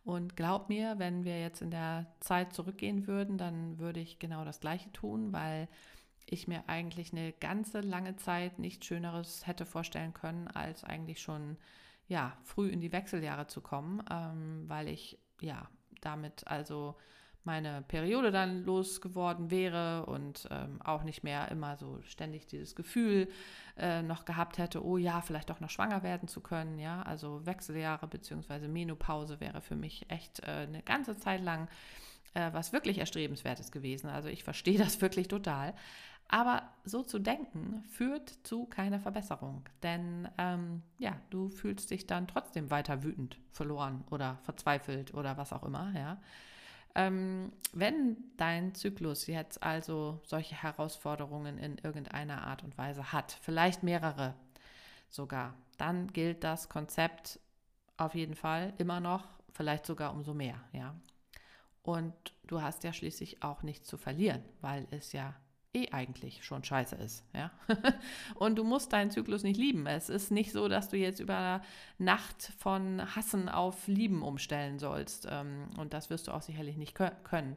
Und 0.04 0.36
glaub 0.36 0.68
mir, 0.68 0.98
wenn 0.98 1.24
wir 1.24 1.40
jetzt 1.40 1.60
in 1.60 1.70
der 1.70 2.06
Zeit 2.20 2.54
zurückgehen 2.54 3.06
würden, 3.06 3.36
dann 3.36 3.78
würde 3.78 4.00
ich 4.00 4.18
genau 4.18 4.44
das 4.44 4.60
Gleiche 4.60 4.90
tun, 4.92 5.32
weil 5.32 5.68
ich 6.30 6.48
mir 6.48 6.64
eigentlich 6.68 7.12
eine 7.12 7.32
ganze 7.32 7.80
lange 7.80 8.16
Zeit 8.16 8.58
nichts 8.58 8.86
Schöneres 8.86 9.46
hätte 9.46 9.66
vorstellen 9.66 10.14
können, 10.14 10.48
als 10.48 10.84
eigentlich 10.84 11.20
schon 11.20 11.56
ja 12.06 12.36
früh 12.44 12.68
in 12.68 12.80
die 12.80 12.92
Wechseljahre 12.92 13.46
zu 13.46 13.60
kommen, 13.60 14.02
ähm, 14.10 14.64
weil 14.68 14.88
ich 14.88 15.18
ja 15.40 15.68
damit 16.00 16.46
also 16.46 16.96
meine 17.44 17.82
Periode 17.82 18.30
dann 18.30 18.64
losgeworden 18.64 19.50
wäre 19.50 20.04
und 20.06 20.46
ähm, 20.50 20.82
auch 20.82 21.02
nicht 21.02 21.24
mehr 21.24 21.50
immer 21.50 21.76
so 21.76 22.00
ständig 22.02 22.46
dieses 22.46 22.74
Gefühl 22.74 23.28
äh, 23.78 24.02
noch 24.02 24.26
gehabt 24.26 24.58
hätte, 24.58 24.84
oh 24.84 24.98
ja, 24.98 25.22
vielleicht 25.22 25.48
doch 25.48 25.60
noch 25.60 25.70
schwanger 25.70 26.02
werden 26.02 26.28
zu 26.28 26.42
können. 26.42 26.78
Ja, 26.78 27.02
also 27.02 27.46
Wechseljahre 27.46 28.06
bzw. 28.06 28.68
Menopause 28.68 29.40
wäre 29.40 29.62
für 29.62 29.76
mich 29.76 30.10
echt 30.10 30.40
äh, 30.40 30.66
eine 30.66 30.82
ganze 30.82 31.16
Zeit 31.16 31.42
lang 31.42 31.68
äh, 32.34 32.52
was 32.52 32.72
wirklich 32.72 32.98
Erstrebenswertes 32.98 33.72
gewesen. 33.72 34.08
Also 34.08 34.28
ich 34.28 34.44
verstehe 34.44 34.78
das 34.84 35.00
wirklich 35.00 35.28
total. 35.28 35.74
Aber 36.28 36.62
so 36.84 37.02
zu 37.02 37.18
denken 37.18 37.82
führt 37.88 38.28
zu 38.42 38.66
keiner 38.66 39.00
Verbesserung, 39.00 39.64
denn 39.82 40.28
ähm, 40.36 40.82
ja, 40.98 41.16
du 41.30 41.48
fühlst 41.48 41.90
dich 41.90 42.06
dann 42.06 42.28
trotzdem 42.28 42.70
weiter 42.70 43.02
wütend, 43.02 43.38
verloren 43.50 44.04
oder 44.10 44.38
verzweifelt 44.42 45.14
oder 45.14 45.38
was 45.38 45.54
auch 45.54 45.62
immer, 45.62 45.92
ja. 45.96 46.20
Ähm, 46.94 47.52
wenn 47.72 48.16
dein 48.36 48.74
Zyklus 48.74 49.26
jetzt 49.26 49.62
also 49.62 50.20
solche 50.24 50.54
Herausforderungen 50.54 51.56
in 51.56 51.78
irgendeiner 51.78 52.46
Art 52.46 52.62
und 52.62 52.76
Weise 52.76 53.12
hat, 53.12 53.32
vielleicht 53.40 53.82
mehrere 53.82 54.34
sogar, 55.08 55.54
dann 55.78 56.08
gilt 56.08 56.44
das 56.44 56.68
Konzept 56.68 57.40
auf 57.96 58.14
jeden 58.14 58.34
Fall 58.34 58.74
immer 58.78 59.00
noch, 59.00 59.24
vielleicht 59.52 59.86
sogar 59.86 60.12
umso 60.12 60.34
mehr, 60.34 60.60
ja. 60.72 60.94
Und 61.82 62.14
du 62.46 62.60
hast 62.60 62.84
ja 62.84 62.92
schließlich 62.92 63.42
auch 63.42 63.62
nichts 63.62 63.88
zu 63.88 63.96
verlieren, 63.96 64.42
weil 64.60 64.86
es 64.90 65.12
ja 65.12 65.34
eh 65.74 65.88
eigentlich 65.90 66.44
schon 66.44 66.64
scheiße 66.64 66.96
ist. 66.96 67.24
Ja? 67.34 67.50
und 68.36 68.56
du 68.56 68.64
musst 68.64 68.92
deinen 68.92 69.10
Zyklus 69.10 69.42
nicht 69.42 69.58
lieben. 69.58 69.86
Es 69.86 70.08
ist 70.08 70.30
nicht 70.30 70.52
so, 70.52 70.68
dass 70.68 70.88
du 70.88 70.96
jetzt 70.96 71.20
über 71.20 71.62
Nacht 71.98 72.52
von 72.58 73.14
Hassen 73.14 73.48
auf 73.48 73.86
Lieben 73.86 74.22
umstellen 74.22 74.78
sollst. 74.78 75.26
Ähm, 75.30 75.68
und 75.76 75.92
das 75.92 76.10
wirst 76.10 76.28
du 76.28 76.32
auch 76.32 76.42
sicherlich 76.42 76.76
nicht 76.76 76.94
können. 76.94 77.56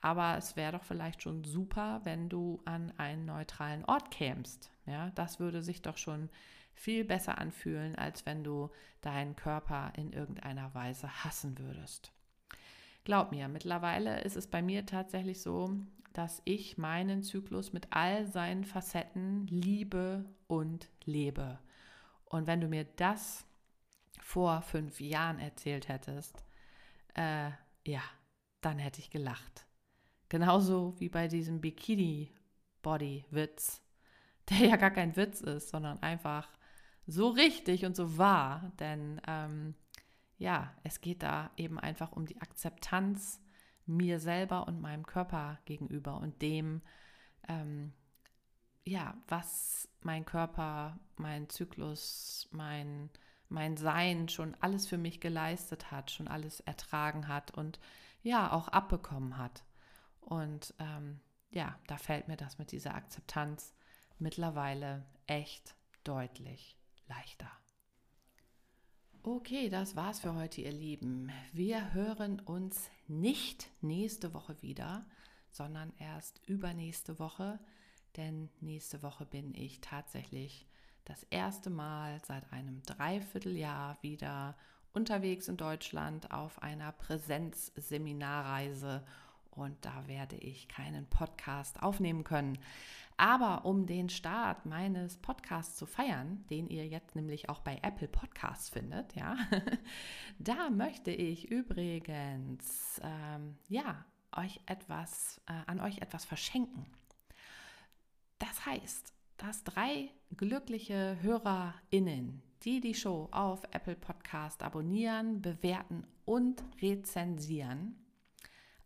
Aber 0.00 0.36
es 0.36 0.56
wäre 0.56 0.72
doch 0.72 0.84
vielleicht 0.84 1.22
schon 1.22 1.44
super, 1.44 2.00
wenn 2.04 2.28
du 2.28 2.60
an 2.66 2.92
einen 2.98 3.24
neutralen 3.24 3.84
Ort 3.86 4.10
kämst. 4.10 4.70
Ja, 4.86 5.10
das 5.14 5.40
würde 5.40 5.62
sich 5.62 5.80
doch 5.80 5.96
schon 5.96 6.28
viel 6.74 7.04
besser 7.04 7.38
anfühlen, 7.38 7.96
als 7.96 8.26
wenn 8.26 8.44
du 8.44 8.70
deinen 9.00 9.36
Körper 9.36 9.92
in 9.96 10.12
irgendeiner 10.12 10.74
Weise 10.74 11.24
hassen 11.24 11.58
würdest. 11.58 12.12
Glaub 13.04 13.30
mir, 13.30 13.48
mittlerweile 13.48 14.20
ist 14.22 14.36
es 14.36 14.46
bei 14.46 14.60
mir 14.60 14.84
tatsächlich 14.84 15.40
so, 15.40 15.74
dass 16.14 16.40
ich 16.44 16.78
meinen 16.78 17.22
Zyklus 17.22 17.74
mit 17.74 17.88
all 17.90 18.26
seinen 18.26 18.64
Facetten 18.64 19.46
liebe 19.48 20.24
und 20.46 20.88
lebe. 21.04 21.58
Und 22.24 22.46
wenn 22.46 22.60
du 22.60 22.68
mir 22.68 22.84
das 22.84 23.44
vor 24.20 24.62
fünf 24.62 25.00
Jahren 25.00 25.40
erzählt 25.40 25.88
hättest, 25.88 26.44
äh, 27.14 27.50
ja, 27.84 28.02
dann 28.60 28.78
hätte 28.78 29.00
ich 29.00 29.10
gelacht. 29.10 29.66
Genauso 30.28 30.94
wie 30.98 31.08
bei 31.08 31.26
diesem 31.28 31.60
Bikini-Body-Witz, 31.60 33.82
der 34.50 34.58
ja 34.58 34.76
gar 34.76 34.92
kein 34.92 35.16
Witz 35.16 35.40
ist, 35.40 35.68
sondern 35.68 36.00
einfach 36.02 36.48
so 37.06 37.28
richtig 37.28 37.84
und 37.84 37.94
so 37.96 38.18
wahr. 38.18 38.72
Denn 38.78 39.20
ähm, 39.26 39.74
ja, 40.38 40.72
es 40.84 41.00
geht 41.00 41.24
da 41.24 41.50
eben 41.56 41.78
einfach 41.78 42.12
um 42.12 42.26
die 42.26 42.40
Akzeptanz 42.40 43.40
mir 43.86 44.20
selber 44.20 44.66
und 44.66 44.80
meinem 44.80 45.06
Körper 45.06 45.58
gegenüber 45.64 46.18
und 46.18 46.40
dem, 46.42 46.82
ähm, 47.48 47.92
ja, 48.84 49.16
was 49.28 49.88
mein 50.02 50.24
Körper, 50.24 50.98
mein 51.16 51.48
Zyklus, 51.48 52.48
mein, 52.50 53.10
mein 53.48 53.76
Sein 53.76 54.28
schon 54.28 54.54
alles 54.60 54.86
für 54.86 54.98
mich 54.98 55.20
geleistet 55.20 55.90
hat, 55.90 56.10
schon 56.10 56.28
alles 56.28 56.60
ertragen 56.60 57.28
hat 57.28 57.50
und 57.52 57.78
ja, 58.22 58.52
auch 58.52 58.68
abbekommen 58.68 59.36
hat. 59.36 59.64
Und 60.20 60.74
ähm, 60.78 61.20
ja, 61.50 61.78
da 61.86 61.98
fällt 61.98 62.28
mir 62.28 62.36
das 62.36 62.58
mit 62.58 62.72
dieser 62.72 62.94
Akzeptanz 62.94 63.74
mittlerweile 64.18 65.04
echt 65.26 65.74
deutlich 66.04 66.76
leichter. 67.08 67.50
Okay, 69.22 69.70
das 69.70 69.96
war's 69.96 70.20
für 70.20 70.34
heute, 70.34 70.60
ihr 70.60 70.72
Lieben. 70.72 71.32
Wir 71.52 71.94
hören 71.94 72.40
uns 72.40 72.90
nicht 73.08 73.70
nächste 73.80 74.34
Woche 74.34 74.60
wieder, 74.62 75.04
sondern 75.50 75.92
erst 75.98 76.40
übernächste 76.46 77.18
Woche, 77.18 77.58
denn 78.16 78.48
nächste 78.60 79.02
Woche 79.02 79.26
bin 79.26 79.52
ich 79.54 79.80
tatsächlich 79.80 80.68
das 81.04 81.24
erste 81.24 81.70
Mal 81.70 82.20
seit 82.24 82.52
einem 82.52 82.80
Dreivierteljahr 82.82 83.98
wieder 84.00 84.56
unterwegs 84.92 85.48
in 85.48 85.56
Deutschland 85.56 86.30
auf 86.30 86.62
einer 86.62 86.92
Präsenzseminarreise 86.92 89.04
und 89.56 89.76
da 89.84 90.06
werde 90.06 90.36
ich 90.36 90.68
keinen 90.68 91.06
Podcast 91.06 91.82
aufnehmen 91.82 92.24
können. 92.24 92.58
Aber 93.16 93.64
um 93.64 93.86
den 93.86 94.08
Start 94.08 94.66
meines 94.66 95.18
Podcasts 95.18 95.76
zu 95.76 95.86
feiern, 95.86 96.44
den 96.50 96.68
ihr 96.68 96.86
jetzt 96.86 97.14
nämlich 97.14 97.48
auch 97.48 97.60
bei 97.60 97.78
Apple 97.82 98.08
Podcasts 98.08 98.68
findet, 98.68 99.14
ja, 99.14 99.36
da 100.38 100.70
möchte 100.70 101.12
ich 101.12 101.50
übrigens 101.50 103.00
ähm, 103.04 103.56
ja 103.68 104.04
euch 104.36 104.60
etwas 104.66 105.40
äh, 105.46 105.52
an 105.66 105.80
euch 105.80 105.98
etwas 105.98 106.24
verschenken. 106.24 106.86
Das 108.38 108.66
heißt, 108.66 109.12
dass 109.36 109.64
drei 109.64 110.10
glückliche 110.36 111.16
HörerInnen, 111.20 112.42
die 112.62 112.80
die 112.80 112.94
Show 112.94 113.28
auf 113.30 113.62
Apple 113.72 113.96
Podcast 113.96 114.62
abonnieren, 114.62 115.40
bewerten 115.40 116.04
und 116.24 116.64
rezensieren, 116.80 118.03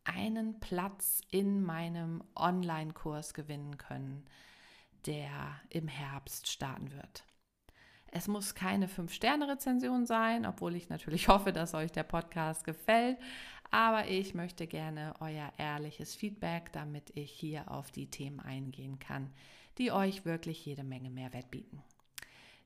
einen 0.09 0.59
Platz 0.61 1.21
in 1.31 1.63
meinem 1.63 2.23
Online-Kurs 2.35 3.35
gewinnen 3.35 3.79
können, 3.79 4.25
der 5.07 5.61
im 5.71 5.89
Herbst 5.89 6.49
starten 6.49 6.91
wird. 6.93 7.25
Es 8.11 8.27
muss 8.27 8.55
keine 8.55 8.89
5-Sterne-Rezension 8.89 10.07
sein, 10.07 10.47
obwohl 10.47 10.75
ich 10.75 10.89
natürlich 10.89 11.29
hoffe, 11.29 11.53
dass 11.53 11.75
euch 11.75 11.93
der 11.93 12.05
Podcast 12.05 12.65
gefällt. 12.65 13.19
Aber 13.71 14.09
ich 14.09 14.35
möchte 14.35 14.67
gerne 14.67 15.15
euer 15.21 15.53
ehrliches 15.59 16.15
Feedback, 16.15 16.73
damit 16.73 17.11
ich 17.15 17.31
hier 17.31 17.71
auf 17.71 17.91
die 17.91 18.11
Themen 18.11 18.41
eingehen 18.41 18.99
kann, 18.99 19.31
die 19.77 19.93
euch 19.93 20.25
wirklich 20.25 20.65
jede 20.65 20.85
Menge 20.85 21.11
Mehrwert 21.11 21.51
bieten. 21.51 21.83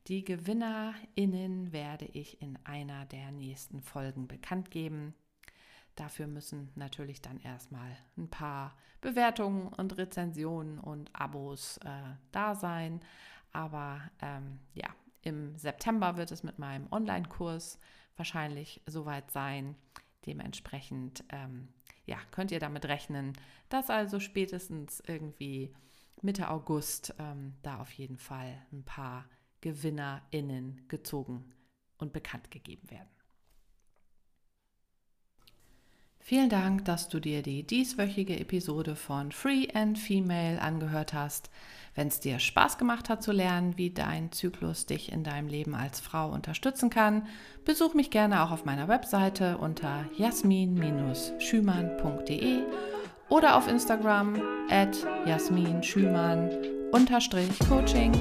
Die 0.09 0.25
GewinnerInnen 0.25 1.73
werde 1.73 2.07
ich 2.07 2.41
in 2.41 2.59
einer 2.65 3.05
der 3.07 3.31
nächsten 3.33 3.81
Folgen 3.81 4.27
bekannt 4.27 4.71
geben. 4.71 5.15
Dafür 5.97 6.27
müssen 6.27 6.71
natürlich 6.75 7.21
dann 7.21 7.39
erstmal 7.41 7.97
ein 8.17 8.29
paar 8.29 8.77
Bewertungen 9.01 9.69
und 9.69 9.97
Rezensionen 9.99 10.79
und 10.79 11.15
Abos 11.15 11.79
äh, 11.79 12.15
da 12.31 12.55
sein. 12.55 13.01
Aber 13.53 14.01
ähm, 14.21 14.61
ja, 14.75 14.89
im 15.23 15.57
September 15.57 16.17
wird 16.17 16.33
es 16.33 16.43
mit 16.43 16.59
meinem 16.59 16.87
Online-Kurs 16.91 17.79
wahrscheinlich 18.17 18.81
soweit 18.87 19.31
sein. 19.31 19.77
Dementsprechend 20.27 21.25
ähm, 21.31 21.69
ja, 22.07 22.17
könnt 22.31 22.51
ihr 22.51 22.61
damit 22.61 22.87
rechnen, 22.87 23.33
dass 23.69 23.91
also 23.91 24.21
spätestens 24.21 25.03
irgendwie 25.07 25.75
Mitte 26.21 26.51
August 26.51 27.15
ähm, 27.19 27.55
da 27.63 27.81
auf 27.81 27.93
jeden 27.93 28.19
Fall 28.19 28.65
ein 28.73 28.85
paar 28.85 29.29
GewinnerInnen 29.61 30.87
gezogen 30.89 31.53
und 31.99 32.13
bekannt 32.13 32.51
gegeben 32.51 32.91
werden. 32.91 33.09
Vielen 36.25 36.49
Dank, 36.49 36.85
dass 36.85 37.09
du 37.09 37.19
dir 37.19 37.43
die 37.43 37.65
dieswöchige 37.65 38.39
Episode 38.39 38.95
von 38.95 39.33
Free 39.33 39.67
and 39.75 39.99
Female 39.99 40.63
angehört 40.63 41.15
hast. 41.15 41.51
Wenn 41.97 42.07
es 42.09 42.21
dir 42.21 42.39
Spaß 42.39 42.79
gemacht 42.79 43.09
hat 43.09 43.25
zu 43.25 43.33
lernen, 43.33 43.77
wie 43.77 43.91
dein 43.91 44.31
Zyklus 44.31 44.87
dich 44.87 45.11
in 45.11 45.25
deinem 45.25 45.49
Leben 45.49 45.75
als 45.75 45.99
Frau 45.99 46.31
unterstützen 46.31 46.91
kann, 46.91 47.27
besuch 47.65 47.95
mich 47.95 48.11
gerne 48.11 48.45
auch 48.45 48.53
auf 48.53 48.65
meiner 48.65 48.87
Webseite 48.87 49.59
unter 49.59 50.05
jasmin-schümann.de 50.17 52.59
oder 53.29 53.57
auf 53.57 53.67
Instagram 53.67 54.41
at 54.71 54.97
jasminschümann-coaching, 55.27 58.13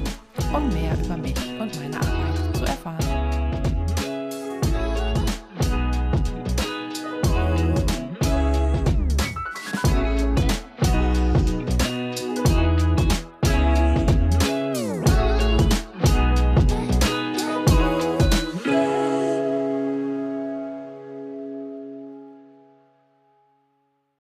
um 0.52 0.68
mehr 0.70 0.98
über 1.04 1.16
mich 1.16 1.38
und 1.60 1.80
meine 1.80 1.96
Arbeit 1.96 2.56
zu 2.56 2.64
erfahren. 2.64 3.11